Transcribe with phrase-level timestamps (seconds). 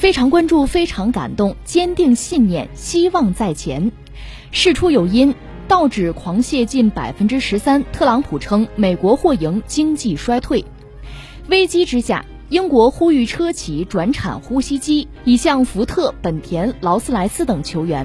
[0.00, 3.92] 非常关注，非常感动，坚定信念，希望在前。
[4.50, 5.34] 事出有因，
[5.68, 10.64] 道指狂泻近百分之十三，特朗普称美国或迎经济衰退。
[11.48, 12.24] 危机之下。
[12.48, 18.04] 英国呼吁车企转产呼吸机，已向福特、本田、劳斯莱斯等求援。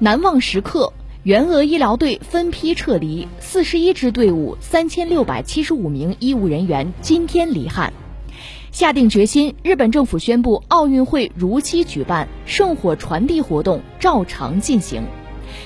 [0.00, 0.92] 难忘时刻，
[1.22, 7.92] 援俄医疗队分批撤离，四十一支队伍，三千六百七十五名医务人员今天离汉。
[8.72, 15.02] 下定决心，日本政府宣布奥运会如期举办，圣火传递活动照常进行。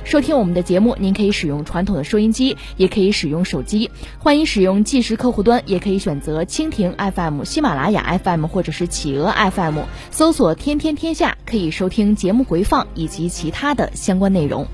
[0.02, 3.88] 收听我们的节目，您可以使用传统的收音机，也可以使用手机。
[4.18, 14.66] 欢迎使用即时客户端，也可以选择蜻蜓 FM、喜马拉雅 FM 或者是企鹅 FM，搜索“天天天下”，可以收听节目回放以及其他的相关内容。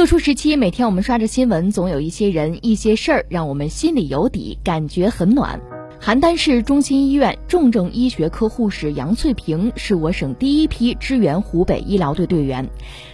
[0.00, 5.60] 特殊时期，每天我们刷着新闻，总有一些人、一些事儿让我们心里有底，感觉很暖。
[6.00, 12.66] 邯郸市中心医院重症医学科护士杨翠萍是我省第一批支援湖北医疗队队员。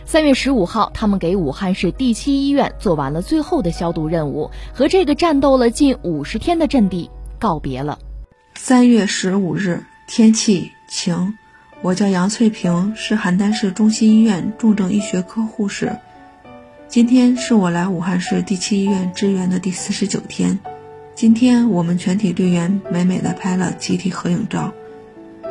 [0.04, 7.10] 三月十五号，他们给武汉市第七医院做完了最后的消毒任务，和这个战斗了近五十天的阵地
[7.40, 7.98] 告别了。
[8.54, 11.34] 三月十五日，天气晴。
[11.82, 15.98] 我叫杨翠萍，是邯郸市中心医院重症医学科护士。
[16.96, 20.58] 今天是我来武汉市第七医院支援的第四十九天。
[21.14, 24.72] 今天我们全体队员美美的拍了集体合影照，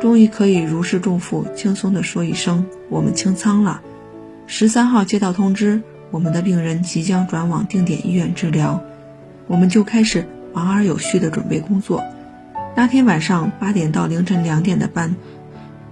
[0.00, 3.80] 终于可以如释重负，轻松的说一声我们清仓了。
[4.48, 5.80] 十三号接到通知，
[6.10, 8.82] 我们的病人即将转往定点医院治疗，
[9.46, 12.02] 我们就开始忙而有序的准备工作。
[12.74, 15.14] 那天晚上八点到凌晨两点的班，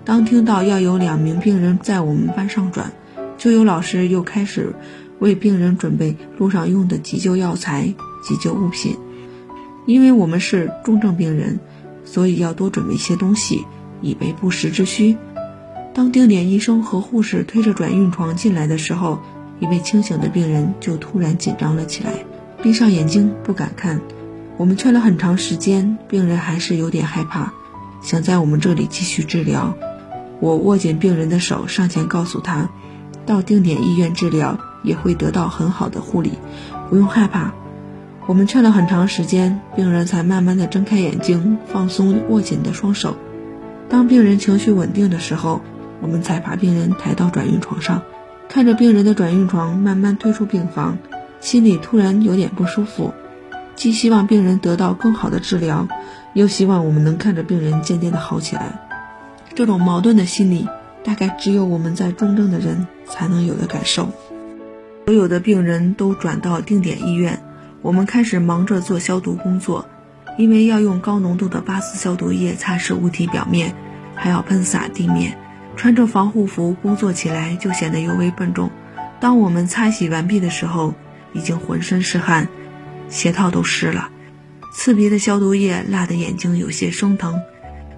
[0.04, 2.90] 当听到要有两名病人在我们班上转，
[3.38, 4.74] 就有老师又开始。
[5.24, 8.98] 为病人准备路上用的急救药材、急救物品，
[9.86, 11.60] 因为我们是重症病人，
[12.04, 13.64] 所以要多准备一些东西，
[14.02, 15.16] 以备不时之需。
[15.94, 19.18] 当定点医生和护士推着转运床进来的时候，
[19.60, 22.12] 一位清醒的病人就突然紧张了起来，
[22.62, 24.02] 闭上眼睛不敢看。
[24.58, 27.50] 我们劝了很长时间，病人还是有点害怕，
[28.02, 29.74] 想在我们这里继续治疗。
[30.40, 32.68] 我握紧病人的手，上前告诉他，
[33.26, 34.58] 到定点医院治疗。
[34.84, 36.32] 也会得到很好的护理，
[36.90, 37.54] 不用害怕。
[38.26, 43.16] 我们劝了很长时间，病人才慢慢的睁开眼睛，放松握紧的双手。
[43.88, 45.62] 当病人情绪稳定的时候，
[46.02, 48.02] 我们才把病人抬到转运床上。
[48.46, 50.98] 看着病人的转运床慢慢推出病房，
[51.40, 53.14] 心里突然有点不舒服。
[53.74, 55.88] 既希望病人得到更好的治疗，
[56.34, 58.86] 又希望我们能看着病人渐渐的好起来。
[59.54, 60.68] 这种矛盾的心理，
[61.02, 64.08] 大概只有我们在重症的人才能有的感受。
[65.06, 67.38] 所有的病人都转到定点医院，
[67.82, 69.84] 我们开始忙着做消毒工作，
[70.38, 73.74] 因为要用高浓度的八四消毒液擦拭物体表面，
[74.14, 75.36] 还要喷洒地面。
[75.76, 78.70] 穿着防护服工作起来就显得尤为笨重。
[79.20, 80.94] 当我们擦洗完毕的时候，
[81.32, 82.48] 已经浑身是汗，
[83.08, 84.08] 鞋套都湿了。
[84.72, 87.40] 刺鼻的消毒液辣得眼睛有些生疼。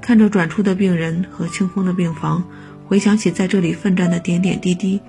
[0.00, 2.45] 看着转出的病人和清空的病房，
[2.89, 5.01] 回想起在这里奋战的点点滴滴。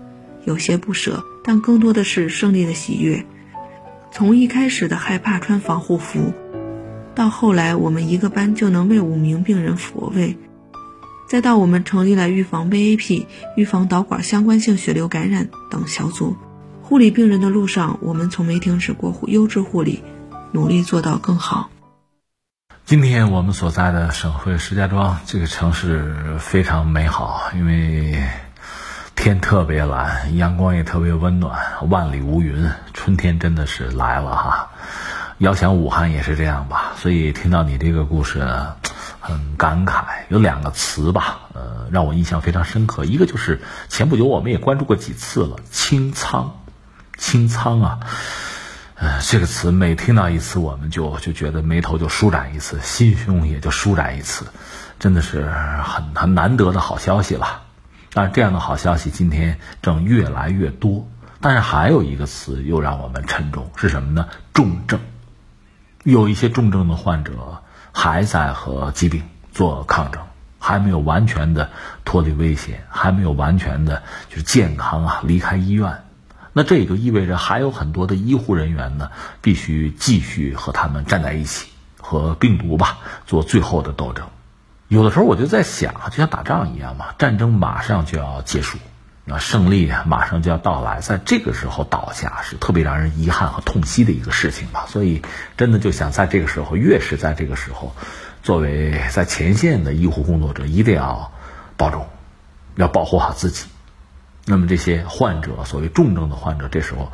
[0.45, 3.25] 有些不舍，但更多的是胜利的喜悦。
[4.11, 6.31] 从一开始的害怕穿防护服，
[7.13, 10.37] 到后来我们一个班就能为五名病人复位，
[11.27, 13.25] 再到我们成立了预防 VAP、
[13.57, 16.37] 预防导管相关性血流感染等小组，
[16.81, 20.01] 护理病人的路上，我们从没停止过优质护理，
[20.53, 21.69] 努力做到更好。
[22.87, 28.23] 今天我们所在的省会石家庄这个城市非常美好，因为。
[29.13, 34.69] 天特别蓝，阳光也特别温暖，万里无云，春天真的是来了哈。
[35.39, 38.47] 遥想武汉也是这样吧，所以听到你这个故事，
[39.19, 40.05] 很感慨。
[40.29, 43.03] 有两个词吧，呃，让我印象非常深刻。
[43.03, 46.61] 一个就是前不久我们也关注过几次了，清仓，
[47.17, 47.99] 清仓啊，
[48.99, 54.47] 呃，这个词每听到一次，我们就就觉得眉头就舒展一次，心胸也就舒展一次。
[54.97, 55.47] 真的是
[55.83, 57.61] 很很难得的好消息了。
[58.11, 61.07] 但这样的好消息今天正越来越多。
[61.39, 64.27] 但是还有一个词又让我们沉重，是什么呢？
[64.51, 64.99] 重症。
[66.03, 67.61] 有一些重症的患者
[67.91, 69.21] 还在和疾病
[69.51, 70.23] 做抗争，
[70.57, 71.69] 还没有完全的
[72.03, 76.01] 脱离危险，还没有完全的就是健康啊离开医院。
[76.57, 79.11] 那这也就意味着还有很多的医护人员呢，
[79.43, 81.67] 必须继续和他们站在一起，
[82.01, 84.25] 和病毒吧做最后的斗争。
[84.87, 88.79] 有的时候我就在想，就像打仗一样嘛，战争马上就要结束。
[89.23, 94.87] 那胜利马上就要到来，在这个时候倒下是特别让人遗憾和痛惜的一个事情吧。
[94.87, 95.21] 所以，
[95.57, 97.93] 真的就想在这个时候，越是在这个时候，
[98.41, 101.31] 作为在前线的医护工作者，一定要
[101.75, 102.07] 保重，
[102.77, 103.67] 要保护好自己。
[104.49, 107.11] 那么这些患者，所谓重症的患者，这时候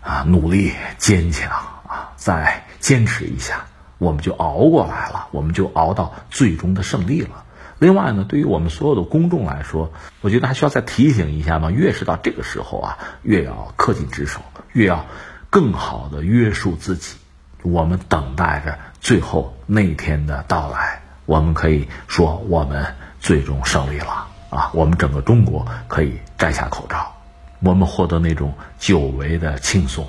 [0.00, 1.50] 啊，努力坚强
[1.86, 3.66] 啊，再坚持一下，
[3.98, 7.44] 我们就熬过来了，我们就熬到最终的胜利了。
[7.78, 9.92] 另外呢，对于我们所有的公众来说，
[10.22, 11.70] 我觉得还需要再提醒一下嘛。
[11.70, 14.40] 越是到这个时候啊，越要恪尽职守，
[14.72, 15.04] 越要
[15.50, 17.16] 更好的约束自己。
[17.62, 24.70] 我们等待着最后那一天的到来，我们可以说我们最终胜利了啊！
[24.74, 27.14] 我们整个中国可以摘下口罩，
[27.60, 30.06] 我们获得那种久违的轻松。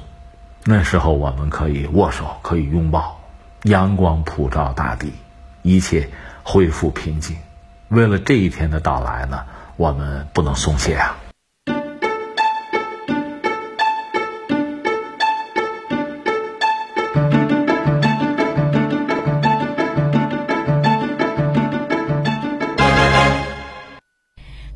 [0.65, 3.21] 那时候我们可以握手，可以拥抱，
[3.63, 5.13] 阳光普照大地，
[5.61, 6.09] 一切
[6.43, 7.37] 恢复平静。
[7.87, 9.45] 为了这一天的到来呢，
[9.77, 11.15] 我们不能松懈啊！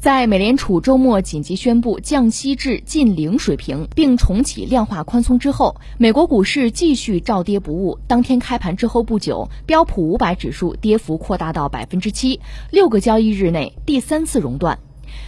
[0.08, 8.00] 在美联储周末紧急宣布降息至近零水平，并重启量化宽松之后，美国股市继续照跌不误。
[8.08, 12.40] 当天开盘之后不久，标普五百指数跌幅扩大到百分之七，
[12.72, 14.80] 六个交易日内第三次熔断。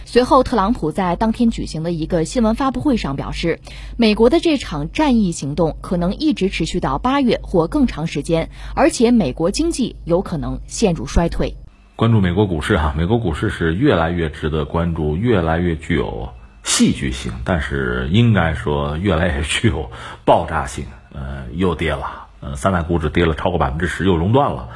[0.06, 3.60] 随后，特朗普在当天举行的一个新闻发布会上表示，
[3.98, 11.54] 美国的这场战役行动可能一直持续到八月或更长时间，而且美国经济有可能陷入衰退。
[12.00, 16.32] 关注美国股市哈，美国股市是越来越值得关注，越来越具有
[16.62, 19.90] 戏剧性，但是应该说越来越具有
[20.24, 20.86] 爆炸性。
[21.12, 24.70] 呃，又跌了，呃，三大股指跌了超过百分之十，又熔断了。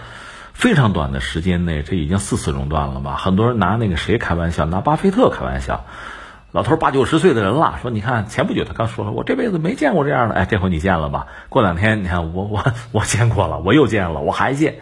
[0.53, 3.17] 非常短的时间内，这已经四次熔断了吧？
[3.17, 5.87] 很多人拿那个谁开玩笑，拿巴菲特开玩笑。
[6.53, 11.29] 老头八九十岁的人了，说你看前不久他刚说了，我这辈子没见过这样的，哎，这回你见了吧？
[11.49, 12.63] 过两天你看我我
[12.93, 14.75] 我见过了，我又见了，我还见。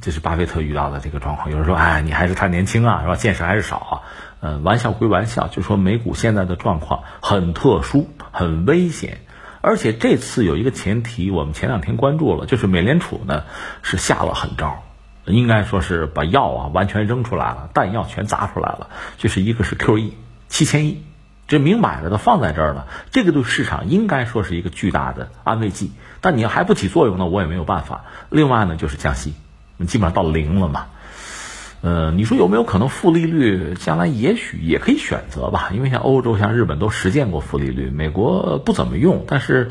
[0.00, 1.50] 这是巴菲特遇到的这个状况。
[1.50, 3.16] 有人说：“哎，你还是太年轻啊，是吧？
[3.16, 3.94] 见识还是少啊。”
[4.42, 9.18] 嗯，玩笑归玩笑，就说美股现在的状况很特殊、很危险，
[9.60, 13.44] 而且这次有一个前提，我们前两天关注了，就是美联储呢
[13.82, 14.82] 是下了狠招，
[15.26, 18.88] 应该说是把药啊完全扔出来了，弹药全砸出来了，
[19.18, 20.12] 就是一个是 QE
[20.48, 21.04] 七千亿，
[21.46, 25.92] 这明摆着的放在这儿了，这个对市场应该说是一个巨大的安慰剂，
[26.22, 28.06] 但你要还不起作用呢，我也没有办法。
[28.30, 29.34] 另外呢，就是降息。
[29.86, 30.86] 基本上到零了嘛，
[31.80, 33.74] 呃，你说有没有可能负利率？
[33.74, 39.70] 将来也许也可以选择吧，因为像欧洲、像日本都实践过负利率，美国不怎么用，但是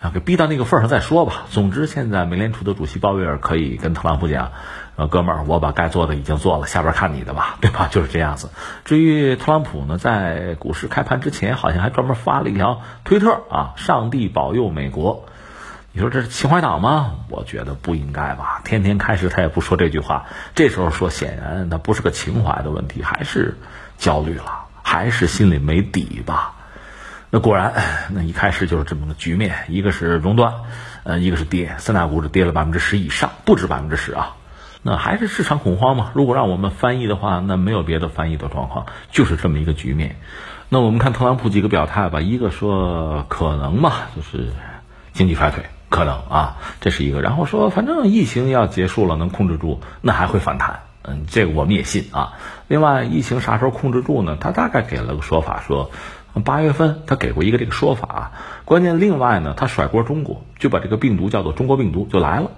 [0.00, 1.46] 啊，给逼到那个份上再说吧。
[1.50, 4.52] 总之，现在美联储的主席鲍威尔可以跟特朗普讲
[4.96, 8.50] ：“呃，哥们儿，我把该做的已经做了，下边看你的吧，对吧？” 就是这样子。
[8.84, 15.24] 至于特朗普呢，在股市开盘之前，好像还专门发了一条推特啊：“上帝保佑美国。”
[15.92, 17.16] 你说这是情怀党吗？
[17.28, 18.60] 我觉得不应该吧。
[18.64, 23.56] 天天开始他也不说这句话，这时候说，显然他不是个情怀的问题，还是
[23.98, 26.54] 焦虑了，还是心里没底吧。
[27.30, 27.72] 那果然，
[28.10, 30.54] 那一开始就是这么个局面，一个是熔断，
[31.02, 34.36] 呃，一个是跌，三大股指跌了百分之十以上，不止百分之十啊。
[34.82, 36.12] 那还是市场恐慌嘛？
[36.14, 40.16] 如果让我们翻译的话，那没有别的翻译的状况，就是这么一个局面。
[40.68, 44.50] 那我们看特朗普几个表态吧，一个说可能嘛，就是
[45.12, 45.64] 经济衰退。
[45.90, 47.20] 可能啊，这是一个。
[47.20, 50.80] 然后说，反正疫情要结束了，能控制住，那还会反弹。
[51.02, 52.34] 嗯，这个我们也信啊。
[52.68, 54.36] 另外，疫情啥时候控制住呢？
[54.40, 55.90] 他大概给了个说法，说
[56.44, 58.32] 八月份，他给过一个这个说法。
[58.64, 62.50] 关键，另外呢，他甩锅中国，就把这个病毒叫做中国病毒就来了。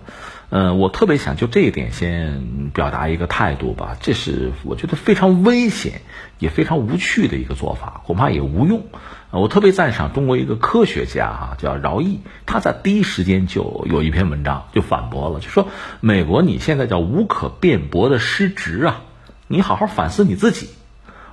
[0.51, 6.03] 嗯，我特别想就这一点先表达一个态度吧，这是我觉得非常危险
[6.39, 8.83] 也非常无趣的一个做法，恐怕也无用。
[9.41, 15.69] 我特别赞赏中国一个科学家哈，叫饶毅，他在第一时间就有一篇文章就反驳了，就说
[16.01, 19.01] 美国你现在叫无可辩驳的失职啊，
[19.49, 20.69] 你好好反思你自己。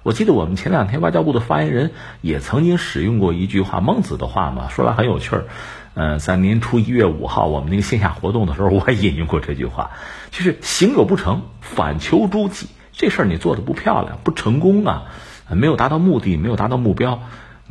[0.02, 1.92] 我记得我们前两天外交部的发言人
[2.22, 5.44] 也曾经使用过一句话，孟子的话嘛，说来很有趣儿。
[5.94, 9.92] 呃，在年初一月五号我们那个线下活动的时候，我也引用过这句话，
[10.32, 12.68] 就是行有不成，反求诸己。
[12.94, 15.04] 这事儿你做的不漂亮，不成功啊，
[15.50, 17.22] 没有达到目的，没有达到目标，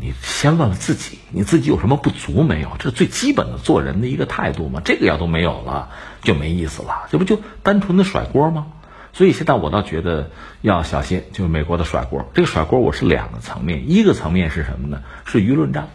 [0.00, 2.70] 你先问问自己，你自己有什么不足没有？
[2.78, 4.80] 这是最基本的做人的一个态度嘛。
[4.84, 5.90] 这个要都没有了，
[6.22, 8.68] 就没意思了，这不就单纯的甩锅吗？
[9.12, 12.28] 所以现在我倒觉得要小心，就是美国的甩锅。
[12.32, 15.02] 这个甩锅我是两个层面，一个层面是什么呢？
[15.24, 15.88] 是舆论战，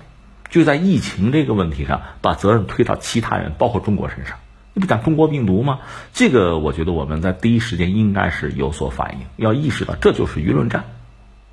[0.49, 4.35] 就在疫情这个问题上，把责任推到其他人，包括中国身上。
[4.73, 5.79] 你不讲中国病毒吗？
[6.11, 10.83] 这个我觉得我们在第一时间应该是有所反应，要意识到这就是舆论战。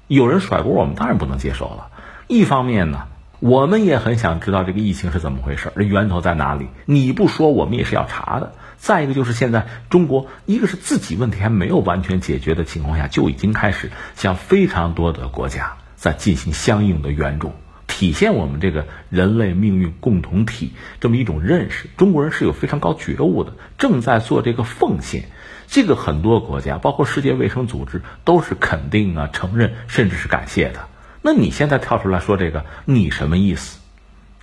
[0.08, 1.89] 有人甩锅，我们当然不能接受了。
[2.30, 3.08] 一方面呢，
[3.40, 6.68] 我们也很想知道这个疫情是怎么回事，这源头在哪里？
[6.84, 8.52] 你不说，我们也是要查的。
[8.78, 17.50] 再一个就是现在中国，一个是自己问题还没有完全解决的情况下，就已经开始向非常多的国家在进行相应的援助，
[17.88, 21.88] 体现我们这个人类命运共同体这么一种认识。
[21.96, 25.24] 中国人是有非常高觉悟的，正在做这个奉献。
[25.66, 30.86] 这个很多国家，包括世界卫生组织，都是肯定啊、承认，甚至是感谢的。
[31.22, 33.78] 那你现在跳出来说这个，你什么意思？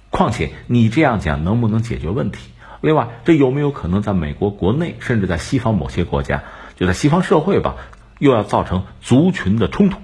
[0.10, 2.52] 况且你这样讲能不能解决问题？
[2.82, 6.44] 另外，这有没有可能在美国国内，甚至在西方某些国家，
[6.76, 7.76] 就在西方社会吧，
[8.20, 9.98] 又要造成族群的冲突、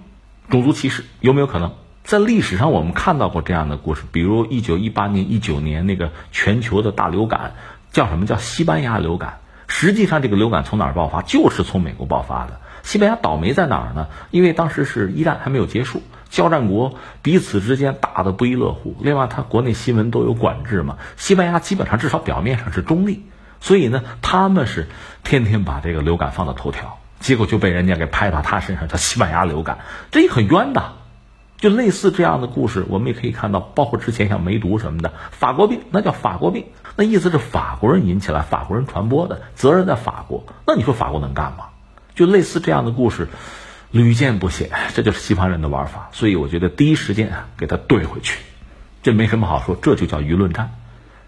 [0.49, 1.05] 种族歧视？
[1.19, 1.73] 有没有可能？
[2.03, 7.53] 在历史上，我们看到过这样的故事，比如一九一八年、一九年那个全球的大流感，
[7.91, 9.39] 叫什么叫西班牙流感？
[9.67, 11.21] 实际上，这个流感从哪儿爆发？
[11.21, 12.59] 就是从美国爆发的。
[12.81, 14.07] 西班牙倒霉在哪儿呢？
[14.31, 16.01] 因为当时是一战还没有结束。
[16.33, 20.97] 交战国彼此之间打得不亦乐乎，另外他国内新闻都有管制嘛。
[21.15, 23.23] 西班牙基本上至少表面上是中立，
[23.61, 24.87] 所以呢，他们是
[25.23, 29.77] 天天把这个流感放到头条，结果就被人家给拍到他身上，叫西班牙流感，
[30.09, 30.93] 这也很冤的。
[31.57, 40.43] 就类似这样的故事，我们也可以看到，包括之前像梅毒什么的，法国病那叫法国病，那意思是法国人引起来，法国人传播的，责任在法国。
[40.65, 41.65] 那你说法国能干吗？
[42.15, 43.27] 就类似这样的故事。
[43.93, 48.39] 屡见不鲜，这就是西方人的玩法，所以我觉得第一时间啊给他怼回去，
[49.03, 50.71] 这没什么好说，这就叫舆论战，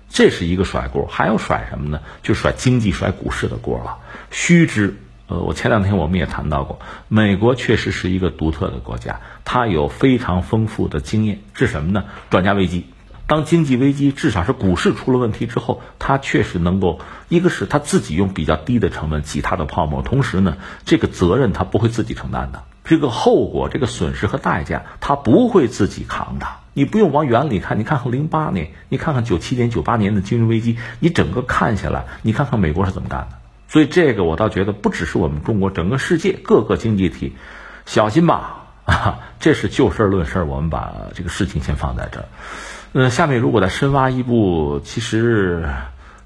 [0.09, 2.01] 这是一个甩锅，还要甩什么呢？
[2.23, 3.97] 就甩经济、甩股市的锅了。
[4.31, 12.05] 须知，呃，我前两天我们也谈到过，美国确实是一个独特的国家，它有非常丰富的经验，是什么呢？
[12.31, 12.87] 转嫁危机。
[13.27, 26.45] 当经济危机至少是股市出了问题之后，它确实能够，一个是他自己用比较低的成本挤它的泡沫，同时呢，这个责任他不会自己承担的，这个后果、这个损失和代价他不会自己扛的。
[26.73, 33.37] 你不用往远里看，你看看零八年，你看看九七年、九八年的金融危机，你整个看下来，你看看美国是怎么干的。
[33.69, 37.33] 所以这个我倒觉得不只是我们中国，整个世界各个经济体，
[37.87, 42.25] 小心吧，啊， 这是就事论事，我们把这个事情先放在这儿。
[42.95, 45.67] 呃，下面如果再深挖一步，其实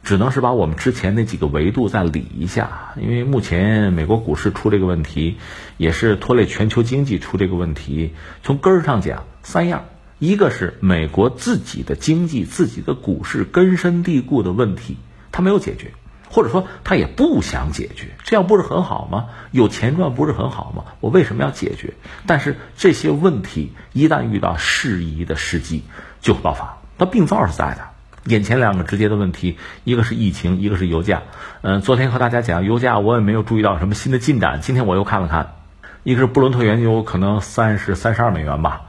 [0.04, 5.38] 只能是把我们之前那几个维度再理一下，因为目前美国股市出这个问题，
[5.78, 8.14] 也是拖累全球经济出这个问题。
[8.44, 9.86] 从根儿上讲，三样，
[10.20, 14.98] 一个是美国自己的经济、自己的股市根深蒂固的问题，
[15.32, 15.94] 它没有解决，
[16.30, 19.30] 或者说它也不想解决，这样不是很好吗？
[19.50, 20.84] 有钱赚不是很好吗？
[21.00, 21.96] 我为什么要解决？
[22.28, 25.82] 但是这些问题一旦遇到适宜的时机。
[26.22, 27.82] 就会爆发，那病灶是在的。
[28.26, 31.24] 眼前两个直接的问题，一个是疫情，一个是油价。
[31.62, 34.60] 嗯，昨天和大家讲油价，我也没有注意到什么新的进展。
[34.62, 35.56] 今天我又看了看，
[36.04, 38.82] 一个是布伦特原油可能三十三十二美元吧，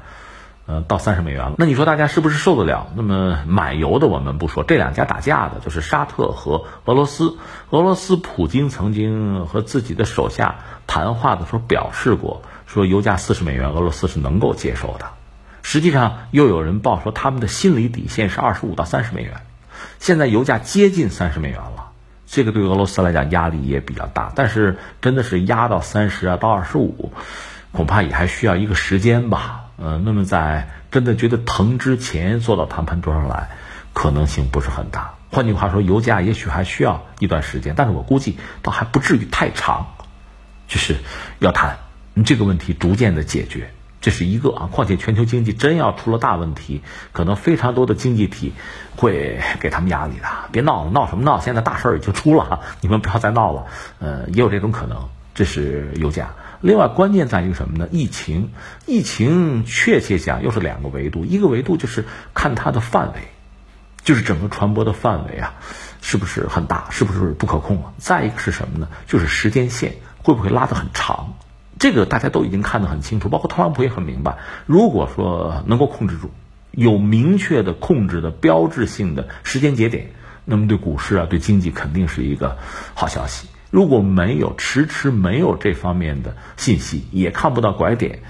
[0.67, 1.55] 呃，到三十美元了。
[1.59, 2.89] 那你说大家是不是受得了？
[2.97, 7.39] 那么买油的我们不说，这两家打架的就是沙特和俄罗斯。
[7.71, 10.57] 俄罗斯普京曾经和自己的手下
[10.89, 15.07] 谈话的时候表示过，说油价四十美元，俄罗斯是能够接受的。
[15.63, 19.35] 实际上，又有人报说他们的心理底线是二十五到三十美元。
[19.99, 21.93] 现在油价接近三十美元了，
[22.27, 24.33] 这个对俄罗斯来讲压力也比较大。
[24.35, 27.13] 但是，真的是压到三十啊，到二十五，
[27.73, 29.67] 恐怕也还需要一个时间吧。
[29.79, 33.49] 嗯，那么在真的觉得疼之前坐到谈判桌上来，
[33.93, 35.15] 可能性不是很大。
[35.31, 39.87] 换句话说，油价也许还需要一段时间，但是我估计倒还不至于太长，
[40.67, 40.97] 就是
[41.39, 41.79] 要谈
[42.25, 43.71] 这个问题逐渐的解决。
[44.01, 48.55] 这是一个啊，况且全球经济真要出了大问题，可能非常多的经济体
[48.97, 50.27] 会给他们压力的。
[50.53, 51.39] 别闹了，闹什么闹？
[51.41, 53.67] 现在大事儿已经出了哈， 你们不要再闹了。
[53.99, 55.09] 呃，也有这种可能。
[55.33, 56.33] 这是油价。
[56.61, 57.89] 另外，关键在于什么呢？
[57.93, 58.51] 疫情，
[58.85, 62.05] 疫情确切讲又是两个维度，一个维度就是
[62.35, 63.21] 看它的范围，
[64.03, 65.55] 就是整个传播的范围啊，
[66.03, 67.93] 是不是很大，是不是不可控啊？
[67.97, 68.89] 再一个是什么呢？
[69.07, 71.35] 就是时间线会不会拉得很长？
[71.81, 74.37] 这个大家都已经看得很清楚，包括特朗普也很明白。
[74.67, 76.31] 如果说能够控制住，
[76.71, 80.11] 有明确的控制的标志性的时间节点，
[80.45, 82.59] 那么对股市啊，对经济肯定是一个
[82.95, 83.49] 好消息。
[83.71, 88.21] 如果没有迟迟没有这方面的信息，也看不到拐点，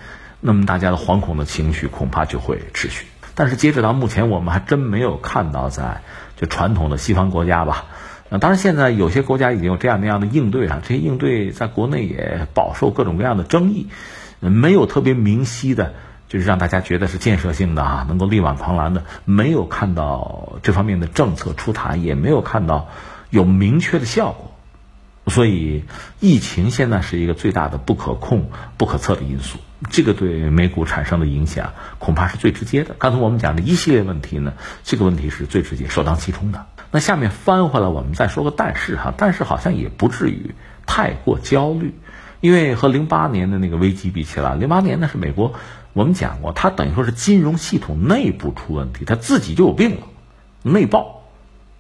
[0.40, 3.04] 那么大家的惶恐的情绪恐怕就会持续。
[3.35, 6.02] 但是截止到目前，我们还真没有看到在
[6.37, 7.87] 就传统的西方国家吧。
[8.33, 13.89] 那当然，现在有些国家已经有这样那样的应对啊，这些应对在国内也饱受各种各样的争议，
[14.39, 15.95] 没有特别明晰的，
[16.29, 22.89] 就是让大家觉得是建设性的啊，能够力挽狂澜的，没有看到这方面的政策出台，也没有看到
[23.31, 24.53] 有明确的效果。
[25.27, 25.85] 所以，
[26.21, 29.59] 疫情现在是一个最大的不可控、不可测的因素，
[29.91, 32.95] 这个对美股产生的影响恐怕是最直接的。
[32.97, 34.53] 刚才我们讲的一系列问题呢，
[34.85, 36.65] 这个问题是最直接、首当其冲的。
[36.92, 40.54] 那下面翻回来，我们再说个但是哈，但是好像也不至于
[40.87, 41.94] 太过焦虑，
[42.40, 45.54] 因为和零八年的那个危机比起来，零八年那是美国，
[45.92, 50.06] 我们讲过，它等于说是金融系统内部出问题，它自己就有病了，
[50.62, 51.23] 内爆，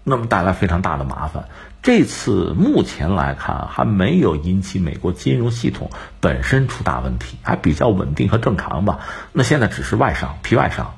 [0.04, 1.46] 那么带来非常大的麻烦。
[1.82, 5.90] 这次目前来看还没有引起美国金融系统
[6.20, 9.00] 本身出大问题，还比较稳定和正常吧。
[9.32, 10.94] 那现在只是外伤，皮外伤，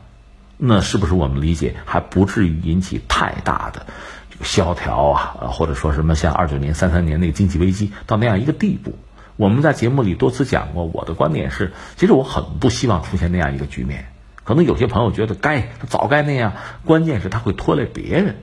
[0.64, 3.87] 那是不是我们理解还不至于引起太大的
[4.31, 5.35] 这个萧条啊？
[5.50, 8.95] 或者说什么像二九年、三三年那个经济危机到那样一个地步？
[9.35, 14.07] 我们在节目里多次讲过，我的观点是，其实我很不希望出现那样一个局面。
[14.45, 16.52] 可能有些朋友觉得该早该那样，
[16.85, 18.37] 关键是他会拖累别人。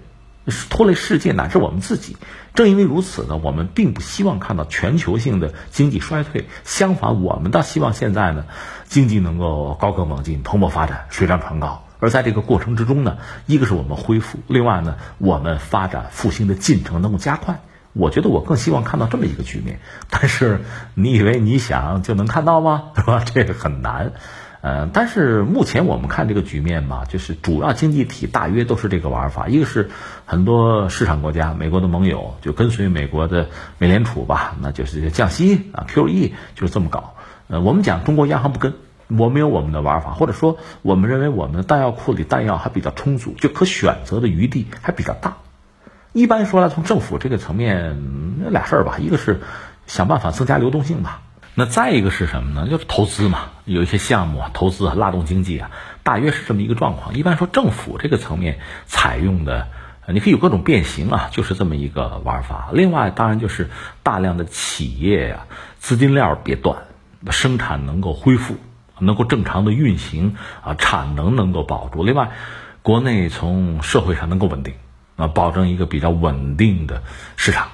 [0.70, 2.18] 拖累世界乃至我们自己，
[2.54, 6.48] 正因为如此呢，我们并不希望看到全球性的经济衰退。
[6.66, 8.46] 相反，我们倒希望现在呢，
[8.84, 11.86] 经济能够高歌猛进、蓬勃发展、水涨船高。
[12.00, 17.60] 而在这个过程之中呢，一个是我们恢复，另外呢，我们发展复兴的进程能够加快。
[17.94, 19.80] 我觉得我更希望看到这么一个局面。
[20.10, 20.62] 但是，
[20.94, 22.92] 你以为你想就能看到吗？
[22.96, 23.24] 是吧？
[23.26, 24.14] 这个很难。
[24.62, 29.48] 呃，但是目前我们看这个局面嘛，就是主要经济体大约都是这个玩法。
[29.48, 29.90] 一个是
[30.26, 33.48] 很多市场国家，美国的盟友就跟随美国的
[33.78, 37.16] 美联储吧，那就是降息啊，QE 就是这么搞。
[37.48, 38.74] 呃，我们讲中国央行不跟，
[39.18, 45.38] 我们有我们的玩法，或者说我们认为我们的弹药库里弹药还比较充足，就可选择的余地还比较大。
[46.14, 49.42] 一般说来，从政府这个层面，那俩事儿吧，一个是
[49.88, 51.22] 想办法增加流动性吧。
[51.56, 52.70] 那再一个是什么呢？
[52.70, 55.72] 就是投资嘛，有一些项目啊，投资啊，拉动经济啊，
[56.04, 57.16] 大约是这么一个状况。
[57.16, 59.68] 一般说政府这个层面采用的，
[60.08, 62.70] 你可以有各种变形啊，就是这么一个玩法。
[62.72, 63.70] 另外，当然就是
[64.04, 65.48] 大量的企业呀，
[65.80, 66.84] 资金链别断，
[67.30, 68.56] 生产能够恢复，
[69.00, 72.04] 能够正常的运行啊，产能能够保住。
[72.04, 72.32] 另外，
[72.82, 74.74] 国内从社会上能够稳定
[75.16, 77.04] 啊，保证一个比较稳定的
[77.36, 77.70] 市场。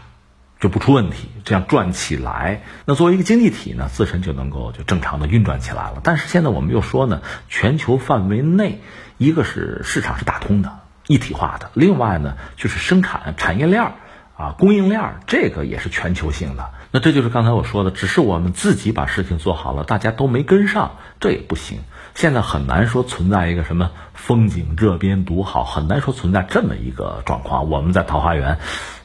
[0.57, 5.99] 就不出问题，这样转起来，那作为一个经济体呢，自身就能够就正常的运转起来了。
[6.01, 8.79] 但是现在我们又说呢，全球范围内，
[9.17, 13.91] 一个是市场是打通的、一体化的，另外呢就是生产产业链儿
[14.37, 16.71] 啊、供应链儿，这个也是全球性的。
[16.95, 21.79] 那这就是刚才我说的，只是我们自己把事情做好了，大家都没跟上，这也不行。
[22.13, 27.69] 现在很难说存在一个什么风景这边独好，很难说存在这么一个状况。
[27.69, 28.59] 我们在桃花源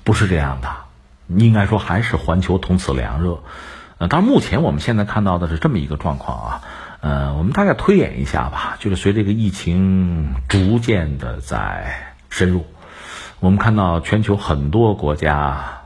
[0.05, 0.69] 不是这样的。
[1.37, 3.41] 应该说还是环球同此凉热，
[3.99, 6.63] 呃，但是目前我们现在看到的是这么一个状况啊，
[7.01, 12.67] 呃，我们大概推演一下吧，就是随着这个疫情逐渐的在深入，
[13.41, 15.80] 我们看到全球很多国家，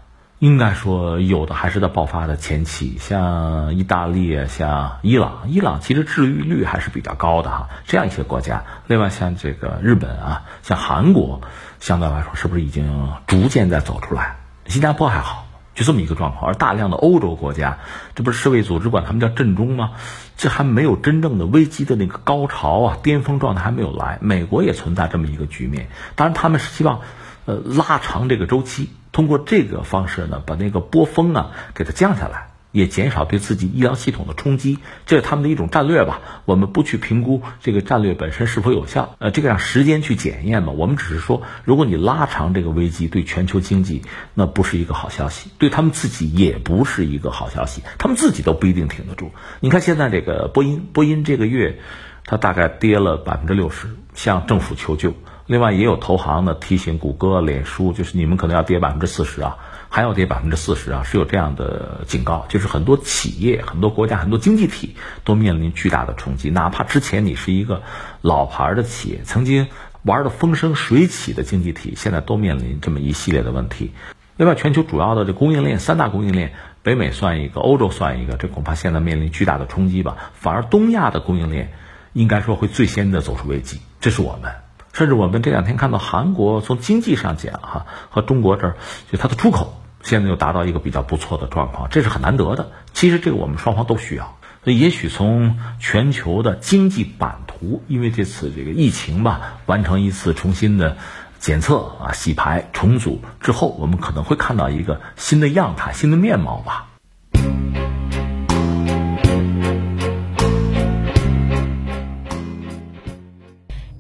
[0.45, 11.41] 应该说有的还是在爆发的前期，像意大利、像伊朗，伊朗其实治愈率还是比较高的哈，这样一些国家，另外像这个日本啊，像韩国，
[11.81, 14.37] 相对来说是不是已经逐渐在走出来？
[14.67, 17.79] 新加坡还好，就这么一个状况，而大量的欧洲国家，
[18.15, 19.93] 这不是世卫组织管他们叫震中吗？
[20.37, 24.19] 这还没有真正的危机的那个高潮啊，巅峰状态还没有来。
[24.21, 27.01] 美国也存在这么一个局面，当然他们是希望，
[27.47, 32.51] 呃，拉长这个周期，通过这个方式呢，把那个波峰啊给它降下来。
[32.75, 36.43] 也减少对自己医疗系统的冲击，这是他们的一种战略吧。
[36.45, 40.73] 我们不去评估这个战略本身是否有效，呃，这个让时间去检验嘛。
[40.73, 44.03] 我们只是说，如果你拉长这个危机，对全球经济
[44.35, 49.31] 那不是一个好消息，对他们自己也不是一个好消息，他们自己都不一定挺得住。
[49.61, 51.79] 你看现在这个波音，波音这个月
[52.25, 55.15] 它大概跌了百分之六十，向政府求救。
[55.47, 59.57] 另外也有投行呢提醒谷歌、脸书，就是你们可能要跌百分之四十啊。
[59.91, 66.51] 还要跌百分之四十啊，是有这样的警告，就是很多企业、很多国家、很多经济体都面临巨大的冲击。
[66.51, 67.85] 哪怕之前你是一个
[68.21, 69.69] 老牌的企业，曾经
[70.03, 73.93] 玩的风生水起的经济体，现在都面临这么一系列的问题。
[74.37, 80.17] 另外，全球主要的这供应链三大供应链，北美算一个，欧洲算一个，这恐怕现在面临巨大的冲击吧。
[80.35, 81.73] 反而东亚的供应链
[82.13, 83.79] 应该说会最先的走出危机。
[84.01, 84.51] 这是我们，
[84.95, 88.77] 甚至我们这两天看到韩国从经济上讲哈，和中国这儿
[89.11, 92.71] 就它的出口现在又达到一个比较不错的状况，这是很难得的。
[92.93, 94.39] 其实这个我们双方都需要。
[94.63, 100.97] 所以也许从全球的经济版图，因为这次这个疫情吧，完成一次重新的
[101.39, 106.87] 检测啊、洗牌、重组之后，我们可能会看到一个新的样态、新的面貌吧。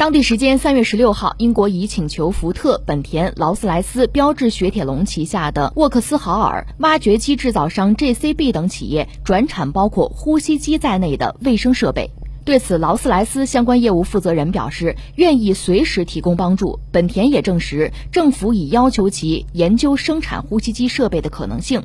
[0.04, 12.10] 当地时间三月十六号，英国已请求福特、本田、劳斯莱斯、标致雪铁龙旗下的沃克斯豪尔、挖掘机制造商 JCB 等企业转产包括呼吸机在内的卫生设备。
[12.44, 16.78] 对此，劳斯莱斯相关业务负责人表示，愿意随时提供帮助。
[16.92, 21.82] 本田也证实，政府已要求其研究生产呼吸机设备的可能性。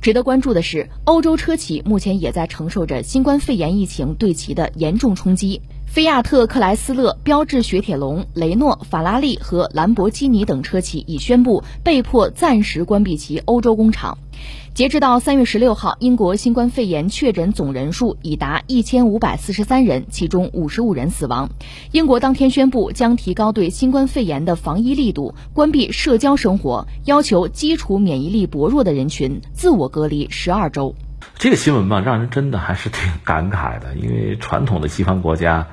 [0.00, 5.60] 值得关注的是，欧洲车企目前也在承受着新冠肺炎疫情对其的严重冲击。
[5.90, 14.16] 菲亚特克莱斯勒、标致雪铁龙、雷诺、法拉利和兰博基尼等车企已宣布被迫暂时关闭其欧洲工厂。
[14.74, 21.48] 截至到三月十六号，英国新冠肺炎确诊总人数已达一千五百四十三人，其中五十五人死亡。
[21.90, 30.94] 英国当天宣布将提高对新冠肺炎的防疫力度，关闭社交生活，要求基础免疫力薄弱的人群自我隔离十二周。
[31.38, 35.68] 这个新闻吧，让人真的还是挺 感慨的，因为传统的西方国家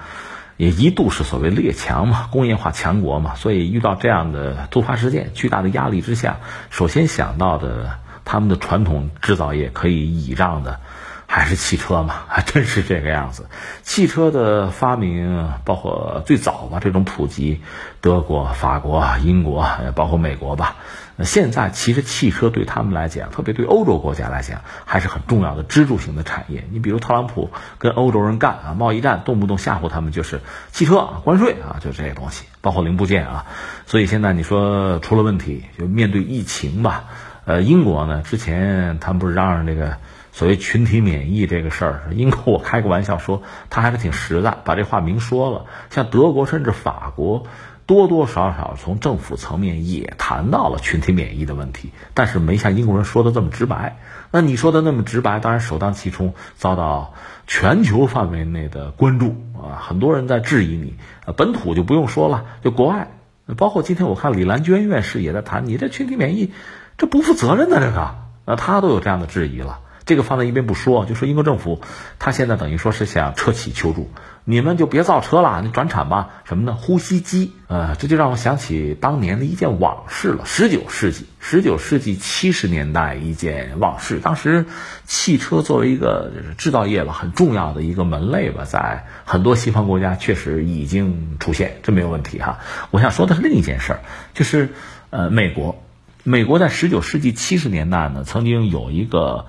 [0.57, 6.37] 也一度是所谓列强嘛，工业化强国嘛，所以遇到这样的突发事件、巨大的压力之下，
[6.69, 10.79] 首先想到的他们的传统制造业可以倚仗的。
[11.27, 13.49] 还是汽车嘛，还真是这个样子。
[13.81, 17.61] 汽车的发明，包括最早吧这种普及，
[17.99, 20.75] 德国、法国、英国，包括美国吧。
[21.23, 26.67] 现在其实汽车对他们来讲，特别对欧洲国家来讲，还是很重要的支柱型的产业。
[26.71, 33.45] 你比如特朗普跟欧洲人干啊，贸易战动不动吓唬他们就是汽车啊关税啊，就这些东西，包括零部件啊。
[33.85, 37.05] 所以现在你说出了问题，就面对疫情吧。
[37.45, 39.97] 呃，英国呢，之前他们不是嚷嚷这个。
[40.37, 45.65] 所谓群体免疫这个事儿，英国我开个玩笑说，他还是挺实在，把这话明说了。
[45.89, 47.45] 像德国甚至法国，
[47.85, 53.97] 多多少少从政府层面也谈到了群体免疫的问题，但是没像英国人说的这么直白。
[54.31, 57.13] 那你说的那么直白，当然首当其冲遭到
[57.47, 60.95] 全球范围内的关注啊，很多人在质疑你。
[61.37, 63.11] 本土就不用说了，就国外，
[63.55, 66.51] 包括今天我看李兰娟院士也在谈，你这群体免疫，
[66.97, 69.79] 这不负责任的这个，那他都有这样的质疑了。
[70.05, 71.81] 这个放在一边不说，就说英国政府，
[72.19, 74.11] 他现在等于说是向车企求助，
[74.45, 76.29] 你们就别造车了，你转产吧。
[76.45, 76.77] 什么呢？
[76.79, 80.45] 呼吸机，呃，这就让我想起当年的一件往事了。
[80.45, 84.19] 十九世纪，十九世纪七十年代一件往事。
[84.19, 84.65] 当时，
[85.03, 92.59] 汽车作为一个制造业吧，很重要的一个门类吧，在很多西方国家确实已经出现，这没有问题哈。
[92.91, 93.99] 我想说的是另一件事儿，
[94.33, 94.69] 就是
[95.09, 95.83] 呃，美国，
[96.23, 99.45] 美国在十九世纪七十年代呢，曾经有一个。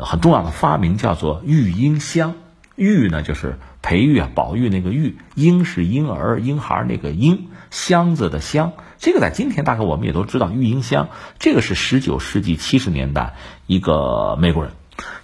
[0.00, 2.34] 很重要的发明叫做育婴箱，
[2.76, 8.72] 育呢就是培育啊、保育那个育，婴是婴儿、婴孩那个婴，箱子的箱。
[8.98, 13.34] 这个在今天大概我们也都知道，育婴箱这个是十九世纪七十年代
[13.66, 14.72] 一个美国人，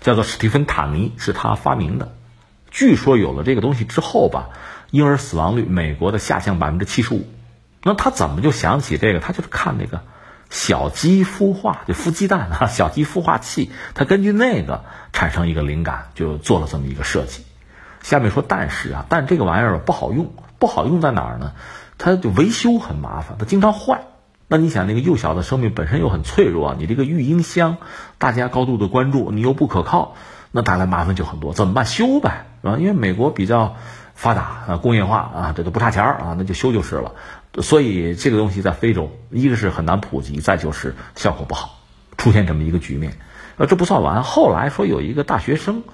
[0.01, 2.15] 叫做史蒂芬塔尼，是他发明的。
[2.71, 4.51] 据说有了这个东西之后吧，
[4.91, 7.29] 婴儿死亡率美国的下降百分之七十五。
[7.83, 9.21] 那他怎么就想起这个？
[9.21, 10.03] 他就是看那个。
[10.51, 17.43] 小鸡孵化就孵鸡蛋啊，小鸡孵化器，他根据那个产生一个灵感，就做了这么一个设计。
[18.05, 21.53] 下面说，但是啊，但这个玩意儿不好用，不好用在哪儿呢？
[21.97, 24.03] 它就维修很麻烦，它经常坏。
[24.47, 27.79] 那你想，那个幼小的生命本身又很脆弱，你这个育婴箱，
[28.19, 30.17] 大家高度的关注，你又不可靠，
[30.51, 31.55] 那带来麻烦就很多。
[31.55, 31.87] 怎么办？
[31.87, 32.77] 修呗，是吧？
[32.79, 33.77] 因为美国比较
[34.15, 37.13] 发达啊，工业化啊，这都不差钱儿啊，那就修就是了。
[37.63, 41.79] 所以这个东西在非洲，一个是很难普及，再就是效果不好，
[42.19, 43.17] 出现这么一个局面。
[43.57, 45.85] 呃，这不算完，后来说有一个大学生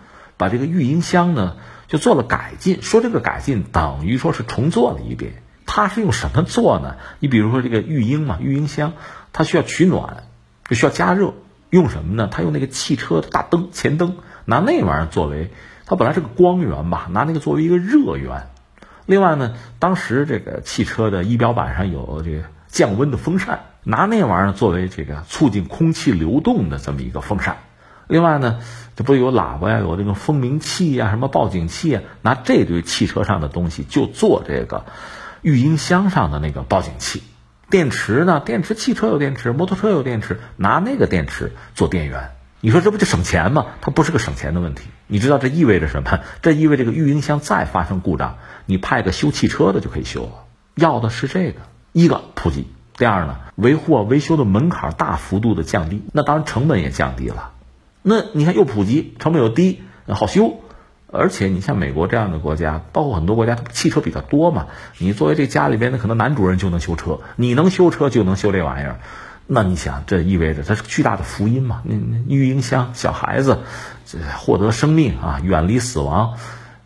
[0.40, 5.35] 把这个育婴箱呢就做了改进，说这个改进等于说是重做了一遍。
[5.66, 6.96] 它是用什么做呢？
[7.20, 8.94] 你比如说这个育婴嘛，育婴箱
[9.33, 10.24] 它需要取暖，
[10.66, 11.35] 就需要加热，
[11.68, 12.29] 用什么呢？
[12.33, 15.50] 它用那个汽车的大灯前灯，拿那玩意儿作为，
[15.85, 18.48] 它本来是个光源吧，拿那个作为一个热源。
[19.07, 27.59] 另外呢，当时这个汽车的仪表板上有这个降温的风扇，拿那玩意儿作为这个促进空气流动的这么一个风扇。
[28.11, 28.59] 另外呢，
[28.96, 34.85] 这不是有喇叭呀，有这个蜂鸣器呀，什么报警器啊，拿这堆汽车上的东西就做这个
[35.42, 37.23] 育婴箱上的那个报警器。
[37.70, 42.33] 电池呢，电池汽车有电池，摩托车有电池，拿那个电池做电源。
[42.61, 43.66] 你说这不就省钱吗？
[43.81, 44.83] 它不是个省钱的问题。
[45.07, 46.18] 你知道这意味着什么？
[46.42, 50.33] 这意味着这个育婴箱再发生故障，你派个修汽车的就可以修了。
[50.75, 51.61] 要的是这个，
[51.92, 52.66] 一个普及，
[52.99, 57.53] 第二呢，维护啊维修的门槛大幅度的降低，那当然成本也降低了。
[58.02, 60.60] 那你看又普及，成本又低，好修。
[61.12, 64.68] 而且你像美国这样的国家，包括很多国家，汽车比较多嘛。
[64.98, 69.00] 你作为这家里边的可能男主人就能修车，你能修车就能修这玩意儿。
[69.46, 71.82] 那你想，这意味着它是巨大的福音嘛？
[71.84, 71.96] 那
[72.28, 73.58] 育婴箱，小孩子
[74.06, 76.38] 这获得生命啊，远离死亡，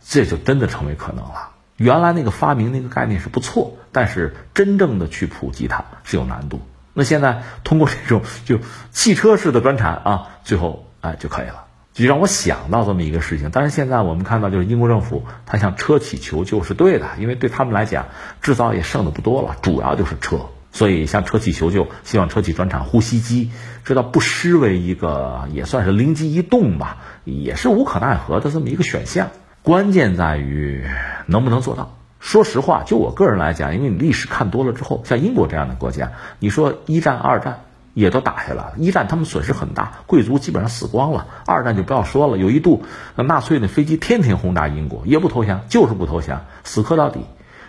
[0.02, 1.50] 这就真的成为可能了。
[1.76, 6.62] 原来那个发明那个概念是不错，但是真正的去普及它是有难度。
[6.94, 8.58] 那现在通过这种就
[8.90, 11.64] 汽车式的专产啊，最后哎就可以了。
[11.92, 18.06] 就让我想到这么一个事情，但是现在我们看到，就是英国政府他向车企求救是对的，因为对他们来讲，
[18.40, 23.52] 制造业剩的不多了，主要就是车，所以向车企求救，希望车企转产呼吸机，
[23.84, 29.28] 这倒不失为一个也算是灵机一动吧，也是无可奈何的这么一个选项。
[29.62, 30.84] 关键在于
[31.26, 31.96] 能不能做到。
[32.18, 37.63] 说实话，就我个人来讲，因为你历史看多了之后，像英国这样的国家，你说一战、二战。
[37.94, 41.26] 也都打下来了，一战他们损失很大，贵族基本上死光了。
[41.46, 47.20] 二战就不要说了，有一度纳粹那飞机天天轰炸英国，也不投降，就是不投降，死磕到底。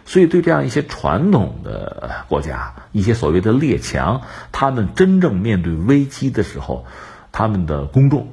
[0.08, 6.86] 所以对这样一些传统的国家，一些所谓的列强，他们真正面对危机的时候，
[7.32, 8.28] 他们的公众，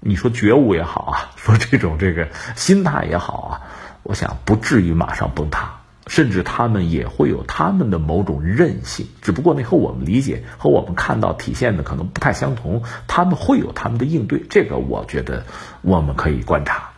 [0.00, 3.60] 你说觉悟也好啊，说这种这个心态也好啊，
[4.02, 5.80] 我想不至于马上崩塌。
[6.08, 12.82] 甚至他们也会有他们的某种韧性，只不过那和我们理解和我们看到体现的可能不太相同。
[13.06, 15.44] 他们会有他们的应对，这个我觉得
[15.82, 16.90] 我们可以观察。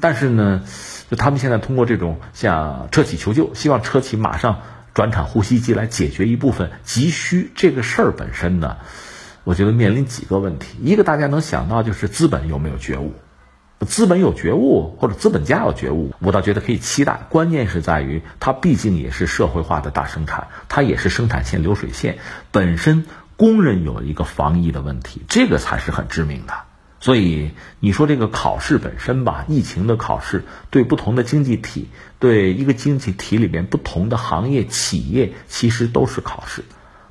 [0.00, 0.64] 但是呢，
[1.10, 4.60] 就他们现在通过这种向车企求救，希望车企马上
[4.92, 7.50] 转产呼吸机来解决一部分急需。
[7.54, 8.78] 这个事儿本身呢，
[9.44, 10.76] 我觉得面临几个问题。
[10.82, 13.12] 一个大家能想到就是资本有没有觉悟。
[13.80, 17.26] 资本有觉悟，或者资本家有觉悟，我倒觉得可以期待。
[17.28, 22.18] 关键是在于，它毕竟也是社会化的大生产，它也是生产线流水线，
[22.50, 23.04] 本身
[23.36, 26.54] 工人有一个防疫的问题，这个才是很致命的。
[27.00, 36.64] 所以你说这个考试本身吧，疫情的考试对不同的经济体，对一个经济体里边不同的行业企业，其实都是考试。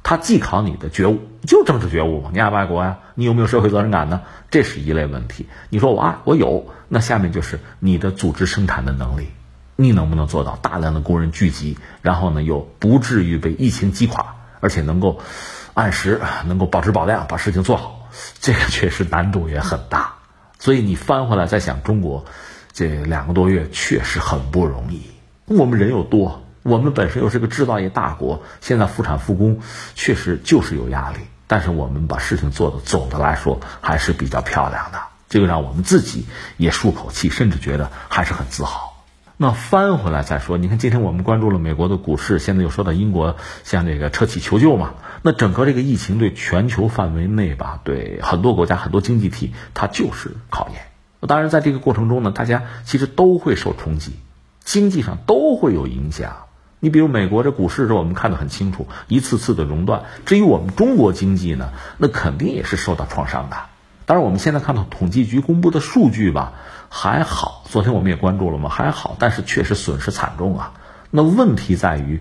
[0.04, 3.00] 它既考你的觉悟，就政治觉悟嘛，你爱不爱国呀？
[3.16, 4.22] 你有没有社会责任感呢？
[4.52, 5.48] 这是一类问题。
[5.70, 9.30] 你说我爱，我有，那下面就是你的组织生产的能力，
[9.78, 15.22] 你能不能做到大量的工人聚集，然后呢又不至于被疫情击垮，而且能够
[15.74, 18.10] 按时能够保质保量把事情做好，
[18.42, 20.16] 这个确实难度也很大。
[20.60, 22.26] 所以你翻回来再想，中国
[22.74, 25.02] 这两个多月确实很不容易，
[25.46, 26.43] 我们人又多。
[26.64, 29.60] 我们本身又是个制造业大国，现在复产复工
[29.96, 38.94] 确实就是有压力，但是我们把事情做的总的来说还是比较漂亮的，这个让我们自己也舒口气，甚至觉得还是很自豪。
[39.36, 50.84] 那翻回来再说，你看今天我们关注了美国的股市，现在又说到英国向这个车企求救嘛，那整个这个疫情对全球范围内吧，对很多国家很多经济体它就是考验。
[51.28, 54.14] 当然在这个过程中呢，大家其实都会受冲击，
[54.64, 56.43] 经济上都会有影响。
[56.84, 60.04] 你比如美国这股市，这我们看得很清楚，一次次的熔断。
[60.26, 63.56] 至于我们中国经济呢，那肯定也是受到创伤的。
[64.06, 66.52] 当然，我们现在看到统计局公布的数据吧，
[66.90, 67.64] 还好。
[67.70, 70.74] 昨天我们也关注了嘛，还好，但是确实损失惨重啊。
[71.10, 72.20] 那问题在于，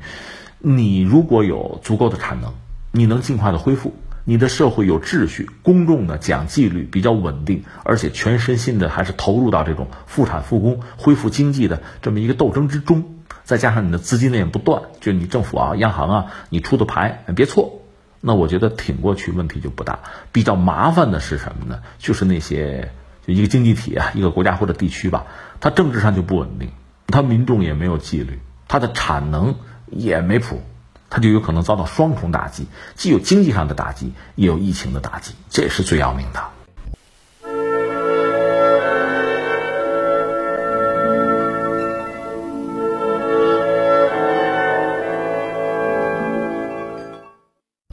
[0.61, 2.55] 你如果有足够的产能，
[2.93, 13.17] 你能尽快的恢复，你的社会有秩序，公众呢讲纪律，比较稳定，而且全身心的还是投入到这种复产复工、恢复经济的这么一个斗争之中。
[13.45, 17.81] 再加上你的资金链不断，就你政府啊、央行啊，你出的牌别错，
[18.21, 20.01] 那我觉得挺过去问题就不大。
[20.31, 21.83] 比较麻烦的是什么呢？
[21.99, 22.93] 就是那些
[23.27, 25.27] 就一个经济体啊、一个国家或者地区吧，
[25.61, 26.71] 它政治上就不稳定，
[27.07, 30.63] 它民众也没有纪律，它的产能也没谱，
[31.11, 36.62] 它就有可能遭到双重打击，既有经济上的打击，也有疫情的打击，这是最要命的。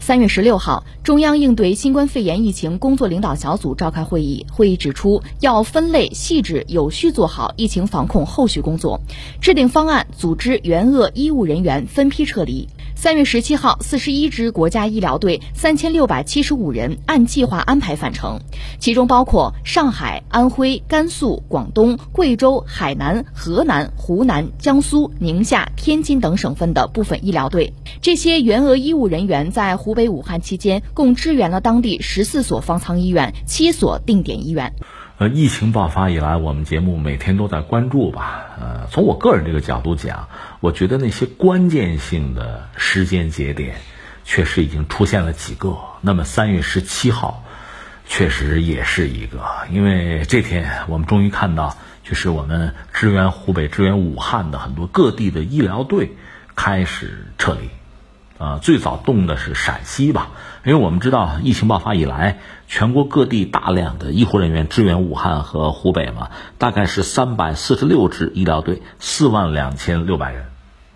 [0.09, 4.43] 三月十六号，中央应对新冠肺炎疫情工作领导小组召开会议。
[4.51, 8.99] 会议指出，要分类细致、有序做好疫情防控后续工作，
[9.39, 12.67] 制定方案，组织援鄂医务人员分批撤离。
[13.01, 18.41] 三月十七号，四十一支国家医疗队，三千六百七十五人按计划安排返程，
[18.77, 27.73] 其中包括上海、安徽、甘肃、广东、贵州、海南、河南、湖南、江苏、宁夏、天津等省份的部分医疗队。
[28.01, 34.73] 这些援鄂医务人员在湖北武汉期间，共支援了当地十四所方舱医院、七所定点医院。
[35.19, 38.51] 呃，疫情爆发以来，我们节目每天都在关注吧。
[38.57, 40.29] 呃，从我个人这个角度讲。
[40.61, 43.81] 我觉得那些关键性的时间节点，
[44.23, 45.77] 确实已经出现了几个。
[45.99, 47.43] 那么三月十七号，
[48.07, 56.15] 确实也是一个，因为这天我们终于看到，就是我们支援湖北、支援武汉的很多各地的医疗队
[56.55, 57.69] 开始撤离。
[58.37, 60.29] 啊，最早动的是陕西吧，
[60.65, 70.47] 因为我们知道疫情爆发以来，全国各地大量的医护人员支援武汉和湖北嘛，大概是三百四十六支医疗队，四万两千六百人，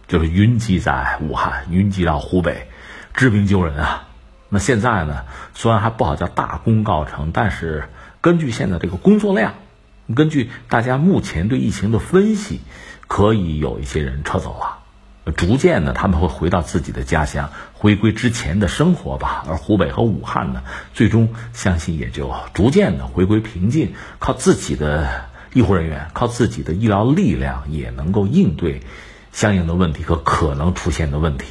[0.08, 2.68] 就是云集在武汉，云集到湖北，
[3.14, 4.08] 治病救人啊。
[4.50, 5.24] 那现在呢，
[5.54, 9.54] 虽然还不好叫大功告成，但是根据现在这个工作量，
[10.14, 12.60] 根据大家目前对疫情的分析，
[13.08, 14.83] 可以有一些人撤走了。
[15.32, 19.46] 逐渐的，他们会回到自己的家乡，回归之前的生活吧。
[19.48, 28.82] 而湖北和武汉呢，最终相信也就逐渐的回归平静，靠自己的医护人员，靠自己的医疗力量，也能够应对
[29.32, 31.46] 相应的问题和可能出现的问题。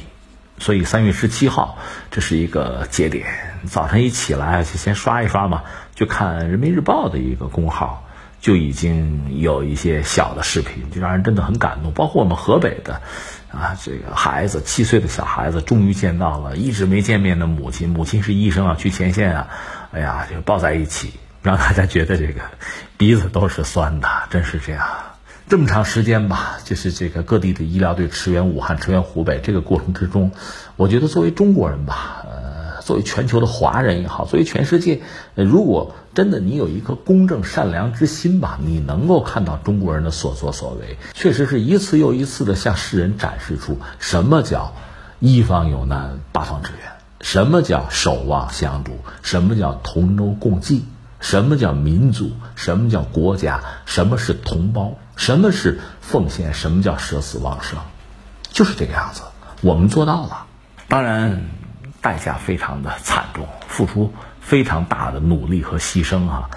[0.59, 1.79] 所以三月十七号，
[2.11, 3.25] 这是一个节点。
[3.65, 5.63] 早晨一起来就先刷一刷嘛，
[5.95, 8.07] 就看人民日报的一个公号。
[8.39, 11.93] 就已经有一些小的视频，就让人真的很感动。
[11.93, 13.01] 包括我们河北的，
[13.53, 19.47] 啊，这个孩子七岁的小孩子，终于见到了一直没见面的母亲，母亲是医生啊，去前线啊，
[19.91, 21.13] 哎呀，就抱在一起，
[21.43, 22.41] 让大家觉得这个
[22.97, 24.87] 鼻子都是酸的，真是这样。
[25.47, 30.31] 这么长时间吧，就是这个各地的医疗队驰援武汉、驰援湖北，这个过程之中，
[30.75, 35.01] 我觉得作为中国人吧，呃，作为全球的华人也好，作为全世界，
[35.35, 38.59] 呃如果真的，你有一颗公正善良之心吧？
[38.63, 44.73] 你能够看到中国人的所作所为，确实是一次又一次的向世人展示出什么叫
[45.19, 48.91] 一方有难八方支援，什么叫守望相助，
[49.23, 50.85] 什么叫同舟共济，
[51.19, 57.79] 什么叫民族，什么叫国家，什么是同胞，什么是奉献，什么叫舍死忘生，
[58.51, 59.23] 就是这个样子。
[59.61, 60.45] 我们做到了，
[60.87, 61.41] 当然
[62.01, 64.13] 代价非常的惨重，付出。
[64.43, 66.49] 非常大的努力和牺牲啊！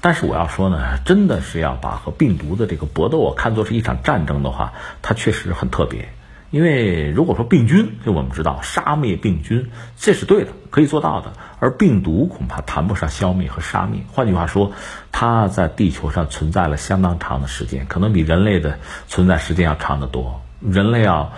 [0.00, 4.72] 但是我要说呢，真的是要把和病毒的这个搏斗啊看作是一场战争的话，
[5.02, 6.08] 它确实很特别。
[6.50, 14.02] 因为如果说病菌，就我们知道杀灭病菌这是对的，可以做到的，而病毒恐怕谈不上消灭和杀灭。
[14.12, 14.72] 换句话说，
[15.12, 20.40] 它在地球上存在了相当长的时间，可能比人类的存在时间要长得多。
[20.60, 21.32] 人类要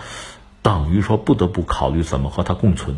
[0.62, 2.96] 等于说不得不考虑怎么和它共存。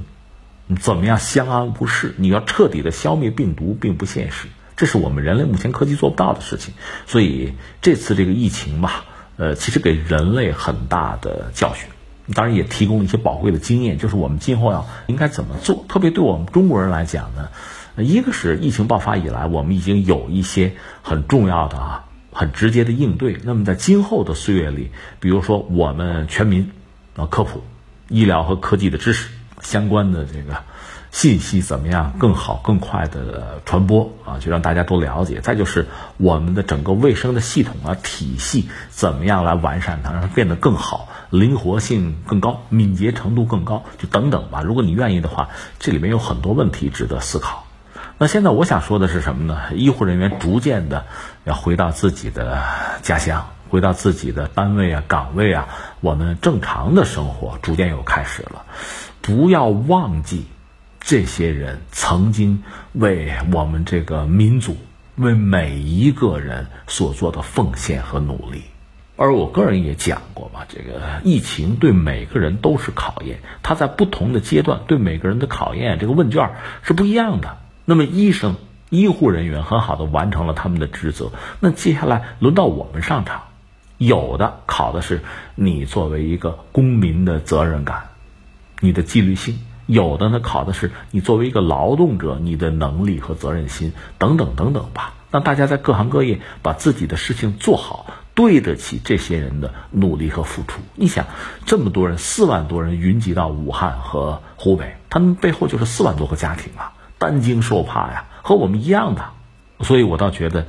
[0.77, 2.15] 怎么样相安无事？
[2.19, 6.75] 你要彻底的消灭病毒，并不现实，这是我们人类目前科技做不到的事情。
[7.07, 9.05] 所以这次这个疫情吧，
[9.37, 11.89] 呃，其实给人类很大的教训，
[12.35, 15.85] 当然也提供了一些宝贵的经验，就是我们今后要应该怎么做。
[15.89, 17.49] 特别对我们中国人来讲呢，
[17.97, 23.39] 一个是疫情爆发以来，我们已经有一些很重要的啊、很直接的应对。
[23.43, 26.71] 那么在今后的岁月里，比如说我们全民
[27.17, 27.65] 啊科普
[28.09, 29.31] 医疗和科技的知识。
[29.63, 30.57] 相关的这个
[31.11, 34.39] 信息怎么样更好、更快的传播啊？
[34.39, 35.41] 就让大家都了解。
[35.41, 44.63] 再就是我们的整个卫生的系统啊、体系怎么样来完善它，让它变得更好、灵活性更高、敏捷程度更高，就等等吧。
[44.63, 47.67] 如果你愿意的话，这里面有很多问题值得思考。
[48.19, 49.59] 那现在我想说的是什么呢？
[49.75, 51.07] 医护人员逐渐的
[51.45, 52.63] 要回到自己的
[53.03, 55.69] 家乡，回到自己的单位啊、岗位啊，
[56.01, 58.65] 我们正常的生活逐渐又开始了。
[59.21, 60.45] 不要忘记，
[61.01, 64.77] 这些人曾经为我们这个民族、
[65.17, 68.63] 为每一个人所做的奉献和努力。
[69.17, 76.53] 而我个人也讲过吧，这个疫情对每个人都是考验，它在不同的阶段对每个人的考验，这个问卷
[76.83, 77.59] 是不一样的。
[77.85, 78.57] 那么，医生、
[78.89, 83.43] 医护人员很好的完成了他们的职责，那接下来轮到我们上场，
[83.99, 85.21] 有的考的是
[85.55, 88.10] 你作为一个公民的责任感。
[88.81, 95.15] 你的纪律性，有的呢考的是你作为一个劳动者，你的能力和责任心等等等等吧。
[95.31, 100.81] 让大家在各行各业把自己的事情做好，对得起这些人的努力和付出。
[100.97, 101.27] 你想，
[101.67, 109.25] 这么多人，四万多人云集到武汉和湖北，他们背后就是四万多个家庭啊，担惊受怕呀，和我们一样的。
[109.83, 110.67] 所以我倒觉得，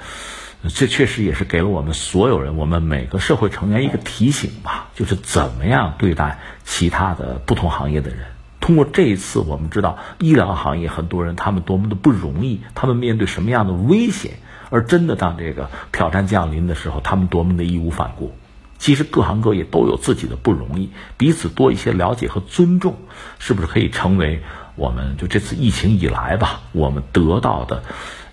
[0.70, 8.20] 这确实也是给了我们所有人，我们每个社会成员一个提醒吧，就是怎么样对待其他的不同行业的人。
[8.60, 14.34] 通过这一次，我们知道医疗行业很多人他们多么的不容易，他们面对什么样的危险，
[14.70, 18.32] 而真的当这个挑战降临的时候，他们多么的义无反顾。
[18.78, 22.98] 其实各行各业都有自己的不容易，彼此多一些了解和尊重，
[23.40, 24.44] 是不是可以成为
[24.76, 27.84] 我们就这次疫情以来吧，我们得到的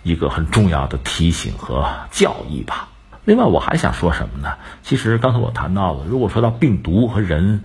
[0.08, 2.88] 一个很重要的提醒和教义吧？
[3.24, 4.54] 另外，我还想说什么呢？
[4.82, 7.62] 其实刚才我谈到了，如果说到病毒和人，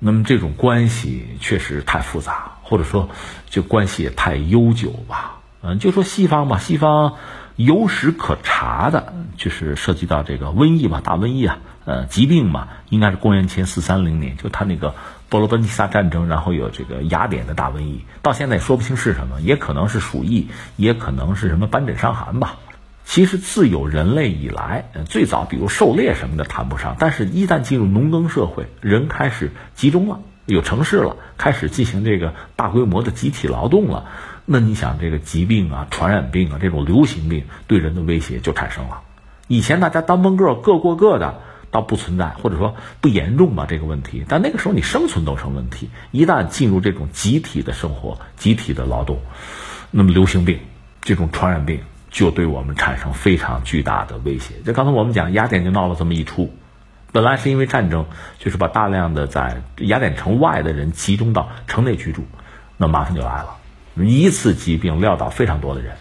[0.00, 3.08] 那么这种关系确实太复杂，或者说
[3.48, 5.36] 就关系也太悠久吧。
[5.62, 7.14] 嗯，就说西方吧，西方
[7.54, 11.58] 有史可查的，就是涉及到这个瘟疫吧，大瘟疫啊。
[11.84, 14.94] 呃，疾病嘛，应该是公元前四三零年，就他那个
[15.30, 22.58] 波罗奔尼撒战争，然后有这个雅典的大瘟疫，到现在也说不清是什么，也可能是鼠疫，也可能是什么斑疹伤寒吧。
[23.04, 34.06] 其实自有人类以来，最早比如狩猎什么的谈不上，但是一旦进入农耕社会，人开始集中了，有城市了，开始进行这个大规模的集体劳动了，
[34.46, 39.02] 那你想这个疾病啊、传染病啊这种流行病对人的威胁就产生了。
[39.46, 41.42] 以前大家当风个各过各的。
[41.70, 44.24] 倒不存在，或者说不严重吧这个问题。
[44.28, 49.18] 但那个时候你生存都成问题，一旦进入这种集体的生活、集体的劳动，
[49.90, 50.58] 那么流行病
[51.00, 54.54] 这种传染病就对我们产生非常巨大的威胁。
[54.64, 56.52] 就刚才我们讲，雅典就闹了这么一出，
[57.12, 58.06] 本来是因为战争，
[58.38, 62.24] 就是把大量的在雅典城外的人集中到城内居住，
[62.76, 63.56] 那麻烦就来了，
[63.96, 65.94] 一次疾病撂倒非常多的人。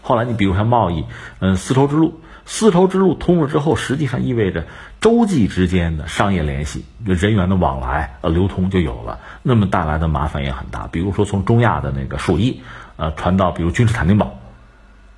[0.00, 1.04] 后来你比如像贸易，
[1.40, 2.20] 嗯，丝绸之路。
[2.44, 4.64] 丝绸之路通了之后，实际上意味着
[5.00, 9.20] 洲际之间的商业联系、人员的往来、呃流通就有了。
[9.42, 10.86] 那么带来的麻烦也很大。
[10.88, 12.62] 比如说从中亚的那个鼠疫，
[12.96, 14.38] 呃传到比如君士坦丁堡，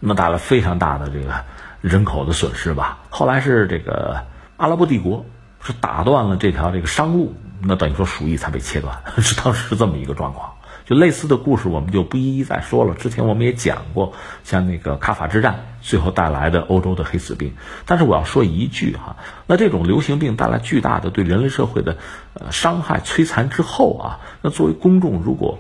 [0.01, 1.35] 那么带来非常大的这个
[1.81, 2.99] 人口的损失吧。
[3.11, 4.25] 后来是这个
[4.57, 5.25] 阿拉伯帝国
[5.63, 10.53] 是打断了这条这个商路，那等于说鼠疫才被切断， 是当时是这么一个状况。
[10.87, 12.95] 就类似的故事，我们就不一一再说了。
[12.95, 14.13] 之前我们也讲过，
[14.43, 17.55] 像那个卡法之战最后带来的欧洲的黑死病。
[17.87, 19.17] 但是我要说一句哈，
[19.47, 21.97] 那这种流行病带来巨大的对人类社会的
[22.35, 25.59] 呃伤害、摧残之后啊，那作为公众如果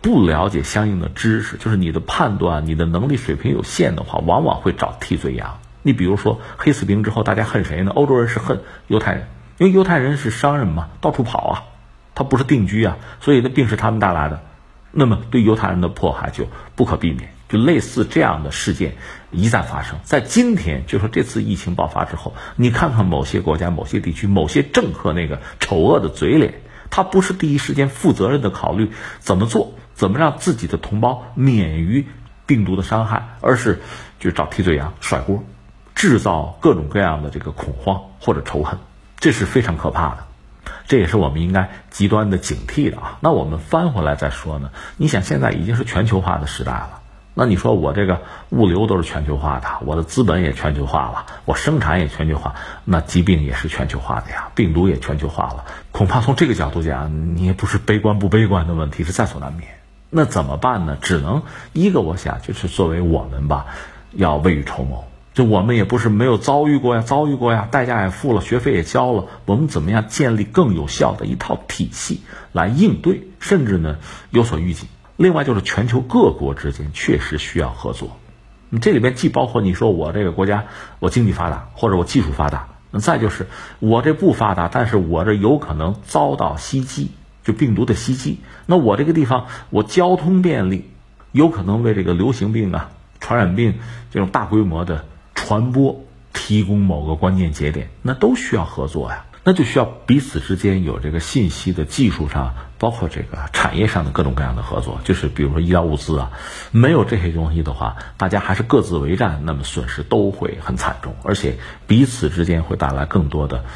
[0.00, 5.58] 不了解相应的知识，就是你的判断、你的能力水平有限的话，往往会找替罪羊。
[5.82, 7.92] 你比如说黑死病之后，大家恨谁呢？
[7.94, 11.62] 欧洲人是恨犹太人，因为犹太人是商人嘛，到处跑啊，
[12.16, 14.42] 他不是定居啊，所以那病是他们带来的。
[14.96, 18.94] 那么对犹太人的迫害就不可避免，就类似这样的事件
[19.32, 19.98] 一再发生。
[20.04, 32.06] 在今天，就说这次疫情爆发之后，你看看某些国家、某些地区、某些政客那个丑恶的嘴脸，他不是第一时间负责任的考虑怎么做，怎么让自己的同胞免于
[32.46, 33.82] 病毒的伤害，而是
[34.20, 35.42] 就找替罪羊甩锅，
[35.96, 38.78] 制造各种各样的这个恐慌或者仇恨，
[39.18, 40.26] 这是非常可怕的。
[40.86, 43.18] 这也是我们应该极端的警惕的啊！
[43.20, 44.70] 那我们翻回来再说呢？
[44.96, 47.00] 你想，现在已经是全球化的时代了，
[47.32, 48.20] 那你说我这个
[48.50, 52.54] 物流都是全球化的，我的资本也全球化了，我生产也全球化，
[52.84, 55.64] 那疾病也是全球化的呀，病毒也全球化了。
[55.90, 59.70] 恐怕从这个角度讲，你也不是悲观不悲观的问题，是在所难免。
[60.10, 60.96] 那怎么办呢？
[61.00, 63.66] 只能一个，我想就是作为我们吧，
[64.12, 65.04] 要未雨绸缪。
[65.34, 69.26] 就我们也不是没有遭遇过呀，遭遇过呀，代价也付了，学费也交了。
[69.46, 72.22] 我们怎么样建立更有效的一套体系
[72.52, 73.98] 来应对，甚至呢
[74.30, 74.88] 有所预警？
[75.16, 78.16] 另外就是全球各国之间确实需要合作。
[78.80, 80.66] 这里边既包括你说我这个国家
[81.00, 83.48] 我经济发达或者我技术发达，那再就是
[83.80, 87.10] 我这不发达，但是我这有可能遭到袭击，
[87.42, 88.38] 就病毒的袭击。
[88.66, 90.88] 那我这个地方我交通便利，
[91.32, 93.74] 有可能为这个流行病啊、传染病
[94.12, 95.04] 这种大规模的。
[95.44, 96.00] 传播
[96.32, 104.98] 提供某个关键节点，那都需要合作呀，那就需要彼此之间有这个信息的技术上，包括这个产业上的各种各样的合作。
[105.04, 106.32] 就是比如说医疗物资啊，
[106.70, 113.66] 没有这些东西的话，大家还是各自为战，那么损失都会很惨重，而且彼此之间会带来更多的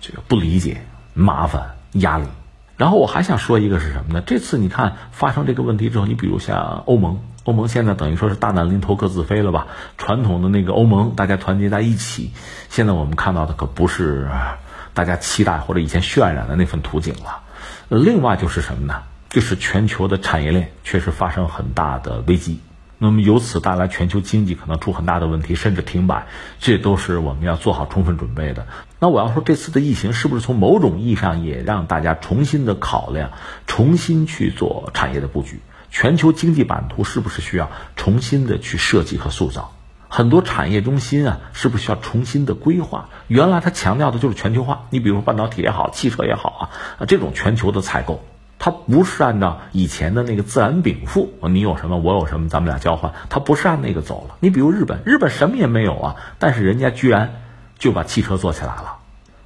[0.00, 0.82] 这个不理解、
[1.14, 2.26] 麻烦、压力。
[2.76, 4.24] 然后我还想说一个是什么呢？
[4.26, 7.20] 这次你看发生这个问题之后，你比如像欧盟。
[7.44, 9.66] 欧盟现在等于说是大难临头各自飞了吧？
[9.98, 12.30] 传统的那个欧盟，大家团结在一起，
[12.68, 14.28] 现在我们看到的可不是
[14.94, 17.40] 大家期待或者以前渲染的那份图景了。
[17.88, 19.02] 另外就是什么呢？
[19.28, 22.60] 就是全球的产业链确实发生很大的危机，
[22.98, 26.26] 那么由此带来全球经济可能出很大的问题，甚至停摆，
[26.60, 28.66] 这都是我们要做好充分准备的。
[29.00, 33.30] 那我要说，这次的疫情是不是从某种意义上也让大家重新的考量，
[33.66, 35.60] 重新去做产业的布局？
[35.92, 39.72] 全球经济版图是不是需要重新的去设计和塑造？
[40.08, 43.10] 很多产业中心啊，是不是需要重新的规划？
[43.28, 48.24] 原来它强调的就是全球化，你比如说半导体也好，汽车也好啊，这种全球的采购，
[48.58, 54.36] 它不是按照以前的那个自然禀赋，你有什么我有什么，咱们俩交换，它不是按那个走了。
[54.40, 57.42] 你比如日本，日本什么也没有啊，但是人家居然
[57.78, 58.96] 就把汽车做起来了。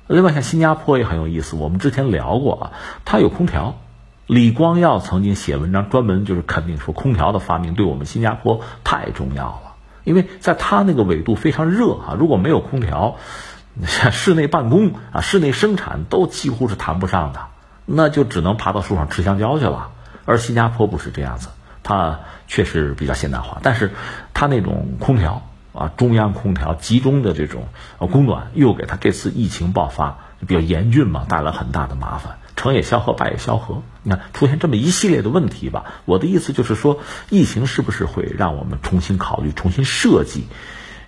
[0.07, 2.73] 另外像新加坡也很有意思，我们之前聊过啊，
[3.05, 3.81] 它有空调。
[4.27, 9.77] 李光耀曾经写文章专门就是肯定说，空调的发明对我们新加坡太重要了。
[10.03, 13.17] 因为在他那个纬度非常热啊，如果没有空调，
[13.87, 17.41] 室内办公啊、室内生产都几乎是谈不上的，
[17.85, 19.91] 那就只能爬到树上吃香蕉去了。
[20.25, 21.49] 而新加坡不是这样子，
[21.85, 23.93] 它确实比较现代化，但是
[24.35, 27.69] 它那种空调啊，中央空调集中的这种
[27.99, 32.39] 供暖，又给它这次疫情爆发比较严峻嘛，带来很大的麻烦。
[32.57, 33.83] 成也萧何，败也萧何。
[34.03, 40.47] 你看出现这么一系列的问题吧，我的意思就是说，疫情是不是会让我们重新考虑、重新设计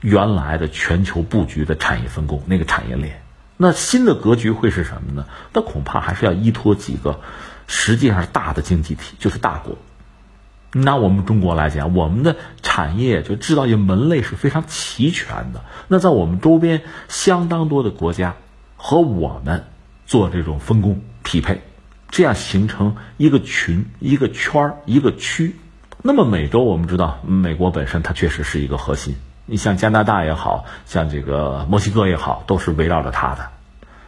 [0.01, 3.23] 原来的全球布局的产业分工那个产业链？
[3.57, 5.27] 那新的格局会是什么呢？
[5.53, 7.21] 那恐怕还是要依托几个
[7.67, 9.77] 实际上是大的经济体，就是大国。
[10.73, 15.65] 拿我们中国来讲，我们的产业就制造业门类是非常齐全的。
[15.89, 18.37] 那在我们周边相当多的国家
[18.77, 19.65] 和我们
[20.09, 21.01] 做这种分工。
[21.23, 21.61] 匹配，
[22.11, 25.55] 这样形成一个群、一个圈儿、一个区。
[26.01, 29.15] 那么美洲，我们知道，美国本身它确实是一个核心。
[29.45, 33.51] 你像加拿大也好像这个墨西哥也好，都是围绕着它的。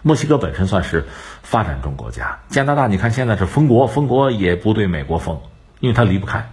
[0.01, 1.05] 墨西哥本身算是
[1.43, 5.43] 发展中国家，加拿大你看现在是封国，封国也不对美国封，
[5.81, 6.51] 因为它离不开。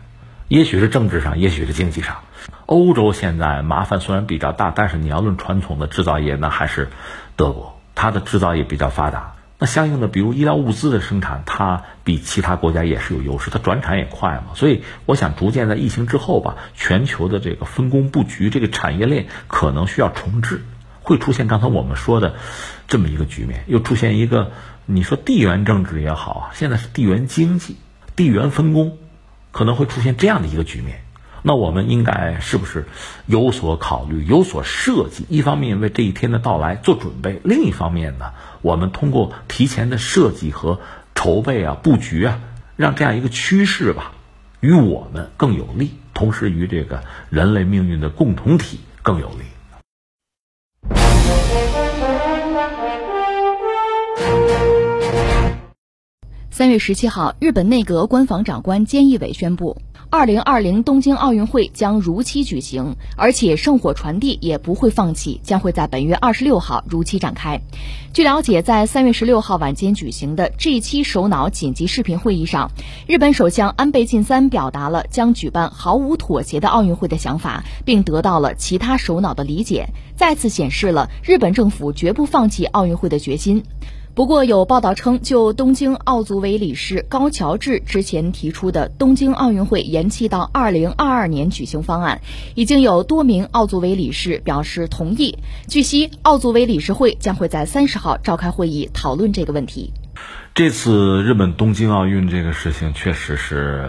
[0.49, 2.17] 也许是政治上，也许是经济上。
[2.65, 6.89] 欧洲现在麻烦虽然比较大，但是你要论传统的制造业，那还是
[7.37, 9.35] 德国，它的制造业比较发达。
[9.59, 14.53] 那相应的，比如医疗物资的生产，它比其他国家也是有优势，它转产也快嘛。
[14.53, 20.61] 所以，我想逐渐在疫情之后吧，全球的这个分工布局，这个产业链可能需要重置，
[21.01, 22.35] 会出现刚才我们说的
[22.87, 24.51] 这么一个局面，又出现一个
[24.85, 27.77] 你说地缘政治也好啊，现在是地缘经济、
[28.15, 28.99] 地缘分工，
[29.51, 31.01] 可能会出现这样的一个局面。
[31.47, 32.85] 那我们应该是不是
[33.25, 35.25] 有所考虑、有所设计？
[35.29, 40.81] 一方面为这一天的到来做准备，另一方面呢，我们通过提前的设计和
[41.15, 42.41] 筹备啊、布局啊，
[42.75, 44.11] 让这样一个趋势吧，
[44.59, 49.45] 与我们更有利，同时与这个人类命运的共同体更有利。
[56.49, 59.77] 三月十七号，日本内阁官房长官菅义伟宣布。
[60.09, 67.59] 二零二零东京奥运会将如期举行，而且圣火传递也不会放弃，将会在本月二十六号如期展开。
[68.13, 72.71] 据了解，在三月十六号晚间举行的 G 七首脑紧急视频会议上，
[73.05, 83.61] 日本首相安倍晋三表达了将举办毫无妥协的奥运会的想法，并得到了其他首脑的理解，再次显示了日本政府绝不放弃奥运会的决心。
[84.17, 92.19] 不过，有报道称，就东京奥组委理事高桥智之前提出的东京奥运会延期到二零二二年举行方案，
[92.55, 95.37] 已经有多名奥组委理事表示同意。
[95.67, 99.93] 据悉，奥组委理事会将会在三十号召开会议讨论这个问题。
[100.55, 103.87] 这次日本东京奥运这个事情，确实是，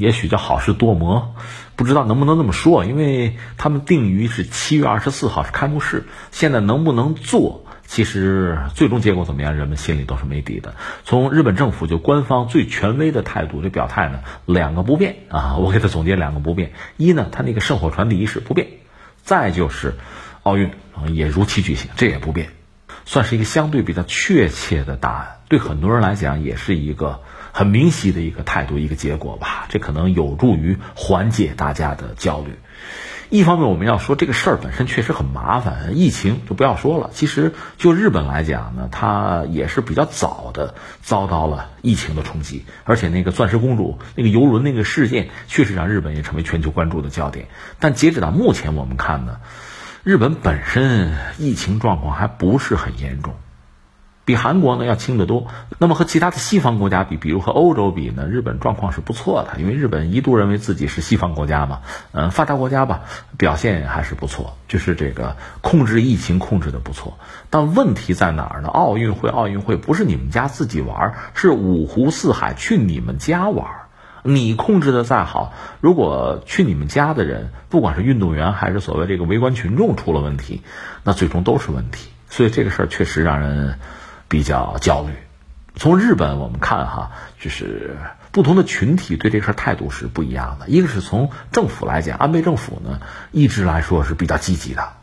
[0.00, 1.32] 也许叫好事多磨，
[1.76, 7.63] 不知道能不能这么说，因为他们定于是七月二十四号是开幕式，现在能不能做？
[7.86, 10.74] 其实最终结果怎么样，人们心里都是没底的。
[11.04, 18.66] 从日本政府就官方最权威的态度这表态呢，两个不变啊，我给他总结两个不变：一呢，他那个圣火传递仪式不变；
[19.22, 19.94] 再就是
[20.42, 22.48] 奥运啊也如期举行，这也不变，
[23.04, 25.36] 算是一个相对比较确切的答案。
[25.48, 27.20] 对很多人来讲，也是一个
[27.52, 29.66] 很明晰的一个态度，一个结果吧。
[29.68, 32.54] 这可能有助于缓解大家的焦虑。
[33.34, 37.10] 一方面，我们要说这个事儿本身确实很麻烦，疫情就不要说了。
[37.12, 47.48] 其实就日本来讲呢，它也是比较早的遭到了疫情的冲击，而且那个钻石公主那个游轮那个事件，确实让日本也成为全球关注的焦点。
[47.80, 49.40] 但截止到目前，我们看呢，
[50.04, 53.34] 日本本身疫情状况还不是很严重。
[54.24, 55.48] 比韩国呢要轻得多。
[55.78, 59.60] 那么和其他的西方国家比，比如和欧洲比呢，日本状况是不错的。
[59.60, 61.80] 因为日本一度认为自己是西方国家嘛，
[62.12, 63.02] 嗯，发达国家吧，
[63.36, 67.18] 表现还是不错，就是这个控制疫情控制的不错。
[67.50, 68.68] 但问题在哪儿呢？
[68.68, 73.66] 奥运会，奥运会不是你们家自己玩，是五湖四海去你们家玩。
[74.22, 75.52] 你控制的再好，
[75.82, 80.62] 如果去你们家的人，不管是运动员还是所谓这个围观群众出了问题，
[81.02, 82.08] 那最终都是问题。
[82.30, 83.78] 所以这个事儿确实让人。
[84.34, 85.12] 比较焦虑，
[85.76, 87.96] 从日本我们看哈，就是
[88.32, 90.66] 不同的群体对这事儿态度是不一样的。
[90.66, 92.98] 一个是从政府来讲，安倍政府呢
[93.30, 94.94] 一直来说是比较积极的，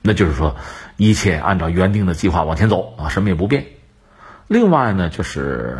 [0.00, 0.56] 那就是说
[0.96, 3.66] 一切按照原定的计划往前走啊，什么也不变。
[4.46, 5.76] 另外呢，就是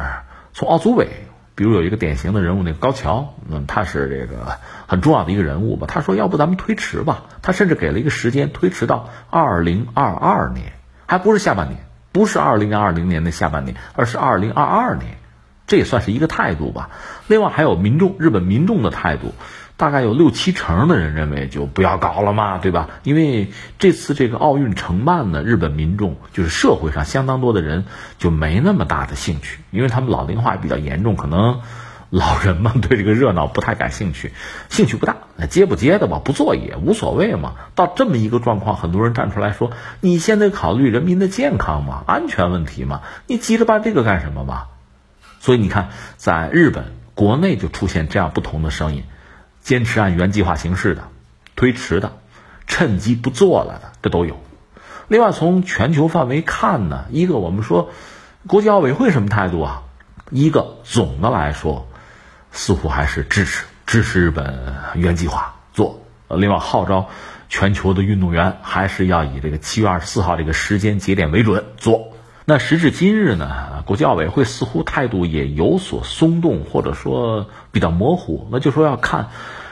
[0.52, 1.08] 从奥组委。
[1.54, 5.86] 比如有一个典型的人物，那个高桥，嗯，他是这个很重要的一个人物吧。
[5.88, 10.74] 他说：“要不咱们推迟吧？”他甚至给了一个时间，推迟到二零二二年，
[11.06, 11.80] 还不是下半年，
[12.18, 15.18] 不是二零二零年的下半年，而是二零二二年，
[15.68, 16.90] 这也算是一个态度吧。
[17.28, 19.32] 另外还有民众，日本民众的态度。
[19.76, 22.88] 大概有六七成的人认为就不要搞了嘛，对吧？
[23.04, 27.84] 因为这次这个奥运承办呢，日本民众就是社会上相当多的人
[28.18, 31.60] 就没那么大的兴趣，因为他们老龄化比较严重，可能
[32.10, 34.32] 老人们对这个热闹不太感兴趣，
[34.70, 35.16] 兴趣不大。
[35.36, 37.54] 那接不接的吧，不做也无所谓嘛。
[37.74, 44.64] 到这么一个状况，很多人站出来说：“你现在考虑人民的健康嘛，安全问题嘛，你急着办这个干什么嘛？”
[45.40, 49.04] 所以你看，在日本国内就出现这样不同的声音。
[49.60, 51.02] 坚持按原计划行事的，
[51.54, 52.12] 推迟的，
[52.66, 54.38] 趁机不做了的，这都有。
[55.08, 57.90] 另外，从全球范围看呢，一个我们说，
[58.46, 59.82] 国际奥委会什么态度啊？
[60.30, 61.87] 一个总的来说，
[62.58, 66.02] 似乎还是支持支持日本原计划做。
[66.28, 67.08] 另外，号召
[67.48, 72.14] 全球的运动员还是要以这个七月二十四号这个时间节点为准做。
[72.44, 78.48] 那时至今日呢，国际奥委会似乎态度也有所松动，或者说比较模糊。
[78.50, 79.28] 那就说要看。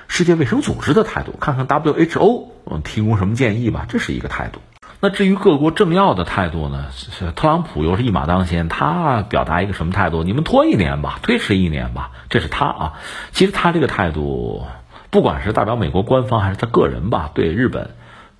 [0.09, 4.61] 世界卫生组织的态度，看看 WHO 嗯提供什么建议吧，这是一个态度。
[5.07, 6.87] 那至于各国政要的态度呢？
[6.91, 10.25] 是特朗普又是一马当先，他表达一个什么态度？
[10.25, 12.93] 你们拖一年吧，推迟一年吧，这是他啊。
[13.31, 14.67] 其实他这个态度，
[15.11, 17.91] 不管是代表美国官方还是他个人吧，对日本，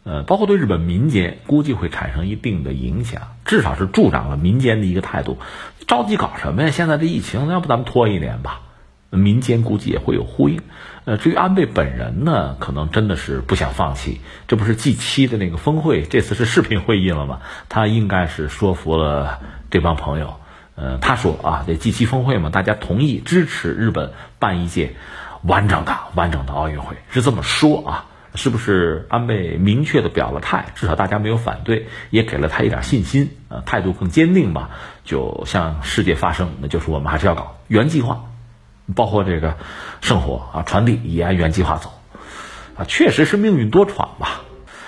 [0.03, 5.39] 呃，包括对日本民间，估计会产生一定的影响，至少是助长了民间的一个态度。
[5.87, 6.71] 着急搞什么呀？
[6.71, 8.63] 现在这疫情，要不咱们拖一年吧？
[9.17, 10.61] 民间估计也会有呼应。
[11.05, 14.21] 呃，至于安倍本人呢，可能真的是不想放弃。
[14.49, 17.41] 这不是 G 七的那个峰会，这次是视频会议了吗？
[17.69, 19.41] 他应该是说服了
[19.71, 20.35] 这帮朋友。
[20.75, 24.95] 呃，他说啊，这 G 七峰会嘛，大家同意支持日本办一届
[25.43, 28.07] 完整的、完整的奥运会，是这么说啊？
[28.35, 30.67] 是不是安倍明确的表了态？
[30.75, 34.69] 至少大家没有反对，也给了他一点信心，呃，态度更坚定吧？
[35.05, 38.25] 就向世界发声，那就是我们还是要搞原计划。
[38.95, 39.57] 包括这个
[40.01, 41.93] 圣火啊传递也按原计划走，
[42.77, 44.43] 啊，确实是命运多舛吧。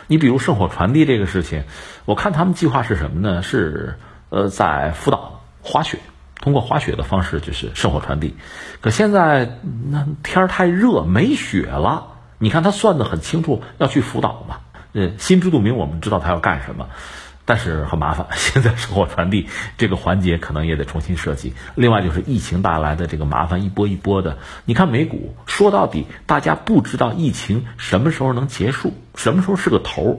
[0.07, 1.64] 你比如圣火传递这个事情，
[2.05, 3.42] 我看他们计划是什么呢？
[3.42, 3.99] 是
[4.30, 5.99] 呃在福岛滑雪，
[6.40, 8.34] 通过滑雪的方式就是圣火传递。
[8.80, 9.59] 可现在
[9.90, 12.07] 那天儿太热，没雪了。
[12.38, 14.59] 你看他算的很清楚，要去福岛嘛。
[14.94, 16.88] 呃，心知肚明，我们知道他要干什么。
[17.49, 21.55] 但是很麻烦， 现在生活传递这个环节可能也得重新设计。
[21.76, 24.36] 另外就是疫情带来的这个麻烦一波一波的。
[24.66, 30.16] 你看美股，说到底，大家不知道疫情什么时候能结束，什么时候是个头儿。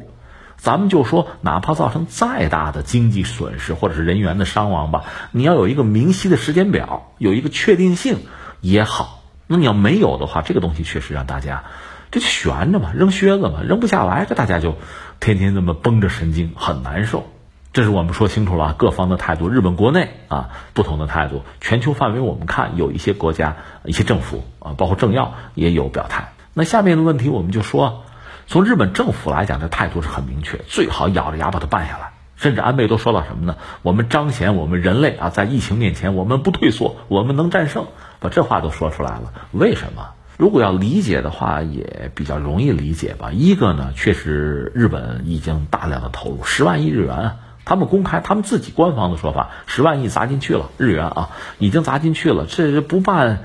[0.58, 8.18] 咱们就说，哪怕造成再大的经济损失或者是人员的伤亡吧，你要有一个明晰的时间表，有一个确定性
[8.60, 9.22] 也好。
[9.46, 11.66] 那你要没有的话，这个东西确实让大家
[12.10, 14.76] 这就悬着嘛，扔靴子嘛，扔不下来，这大家就。
[15.20, 17.26] 天天这么绷着神经很难受，
[17.74, 19.50] 这是我们说清楚了各方的态度。
[19.50, 26.34] 日本国内啊不同的态度，全球范围我们看有一些国家、一些政府啊，包括政要也有表态。
[26.54, 28.04] 那下面的问题我们就说，
[28.48, 32.12] 从日本政府来讲，这态度是很明确，最好咬着牙把它办下来。
[32.38, 33.58] 甚至安倍都说到什么呢？
[33.82, 37.88] 我们彰显我们人类啊，在疫情面前我们不退缩，我们能战胜，
[38.22, 39.34] 把这话都说出来了。
[39.52, 40.12] 为什么？
[40.40, 43.30] 如果要理解的话，也比较容易理解吧。
[43.34, 47.32] 一个呢，确实日本已经大量的投入十万亿日元，
[47.66, 52.46] 他们公开他们自己官方的说法，十万亿砸进去了日元啊，已经砸进去了。
[52.46, 53.40] 这不办，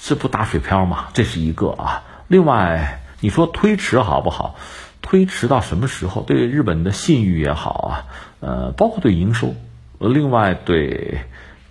[0.00, 1.08] 这不打水漂吗？
[1.12, 2.04] 这是一个啊。
[2.26, 4.56] 另外，你说推迟好不好？
[5.02, 6.22] 推迟到什么时候？
[6.22, 7.92] 对日本的信誉也好啊，
[8.40, 9.54] 呃，包括对营收，
[9.98, 11.18] 另外对。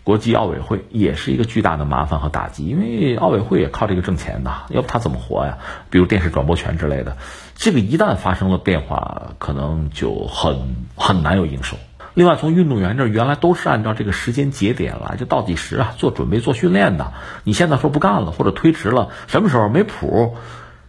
[0.10, 5.60] 国际奥委会也是一个巨大的麻烦和打击，因为奥委会也靠这个挣钱的，要不他怎么活呀？
[5.92, 7.18] 比如电视转播权之类的，
[7.54, 11.78] 这个一旦发生了变化，可能就很很难有营收。
[12.16, 17.14] 另外，从运动员这原来都是按照这个时间节点来，就倒计时啊，做准备、做训练的。
[17.44, 20.38] 你现在说不干了或者推迟了，什么时候没谱？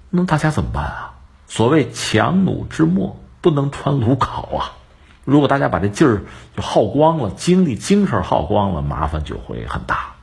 [0.08, 1.12] 那大家怎么办啊？
[1.46, 4.79] 所谓强弩之末不能穿鲁考啊。
[5.24, 6.22] 如果大家把这劲儿
[6.56, 10.14] 就耗光了，精力精神耗光了，麻烦就会很大。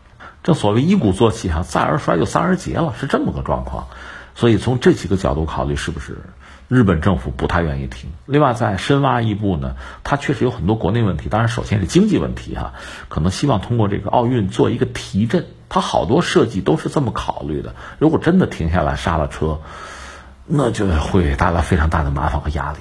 [0.43, 3.87] 正所谓一鼓作气哈，再而衰就三而竭了，是这么个状况。
[4.35, 6.17] 所以从这几个角度考虑，是不是
[6.67, 8.09] 日本政府不太愿意停。
[8.25, 12.73] 另外，再深挖一步呢，它确实有很多国内问题，当然首先是经济问题哈，
[13.09, 15.45] 可能希望通过这个奥运做一个提振。
[15.69, 17.75] 它好多设计都是这么考虑的。
[17.99, 19.59] 如果真的停下来刹了车，
[20.45, 22.77] 那就会带来非常大的麻烦和压力。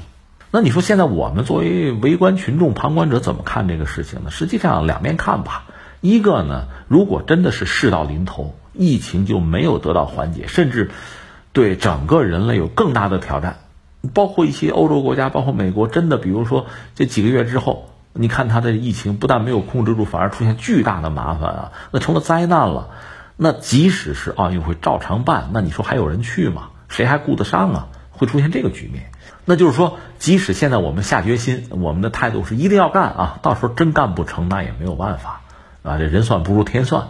[0.57, 4.31] 那你说现在我们作为围观群众、旁观者怎么看这个事情呢？
[4.31, 5.67] 实际上两面看吧。
[6.01, 10.91] 一个呢，如果真的是事到临头，疫情就没有得到缓解，甚至
[11.53, 13.59] 对整个人类有更大的挑战，
[14.15, 22.89] 包括一些欧洲国家，包括美国，真的比如说这几个月之后，你看它的疫情不但没有控制住，反而出现巨大的麻烦啊，那成了灾难了。
[23.37, 26.71] 那即使是奥运会照常办，那你说还有人去吗？
[26.89, 27.89] 谁还顾得上啊？
[28.17, 29.11] 会出现这个局面。
[29.45, 35.43] 那就是说，即使现在我们下决心，我们的态度是一定要干啊，到时候真干不成，那也没有办法。
[35.83, 37.09] 啊，这人算不如天算。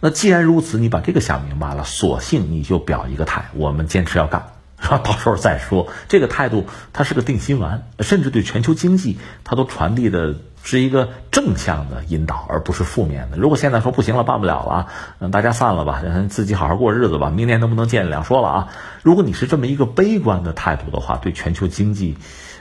[0.00, 5.88] 那既然如此，你把这个想明白了，索性你就表一个态，我们坚持要干，到时候再说。
[6.08, 13.36] 这个态度它是个定心丸，甚至对全球经济它都传递的是一个正向的引导，而不是负面的。
[13.36, 14.88] 如果现在说不行了，办不了了，
[15.20, 18.68] 嗯，大家散了吧，自己好好过日子吧，明年能不能见两说了啊。
[19.02, 22.18] 如果你是这么一个悲观的态度的话，对全球经济。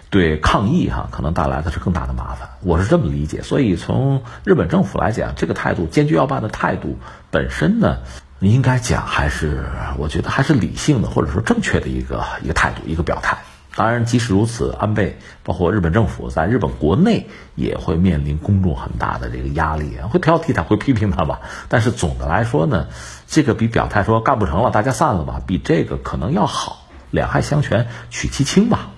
[0.10, 3.41] 对抗议哈，可能带来的是更大的麻烦，我是这么理解。
[3.41, 6.99] 所以从日本政府来讲，这个态度坚决要办的态度
[7.32, 7.97] 本身呢，
[8.39, 9.66] 应该讲还是
[9.97, 13.36] 我觉得还是理性的，或者说正确的一个一个态度，一个表态。
[13.76, 21.42] 当然，即使如此，安倍包括日本政府在日本国内也会面临公众很大的这个压力，会挑剔他，会批评他吧。
[21.70, 22.88] 但是总的来说呢，
[23.28, 28.90] 这个比表态说干不成了，大家散了吧，比这个可能要好，两害相权取其轻吧。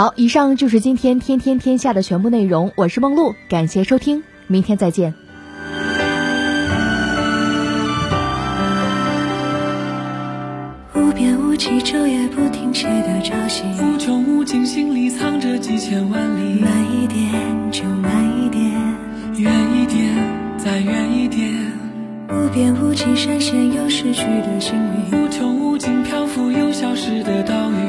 [0.00, 2.72] 好，以上就是今天天天天下的全部内容。
[2.74, 5.12] 我是梦露，感谢收听，明天再见。
[10.94, 16.58] 无边无际，昼夜不停歇的朝夕，无穷无尽，心里藏着几千万里。
[16.60, 18.62] 慢一点，就慢一点，
[19.36, 21.46] 远一点，再远一点。
[22.30, 25.26] 无边无际，闪现又逝去的幸运。
[25.26, 27.79] 无穷无尽，漂浮又消失的岛屿。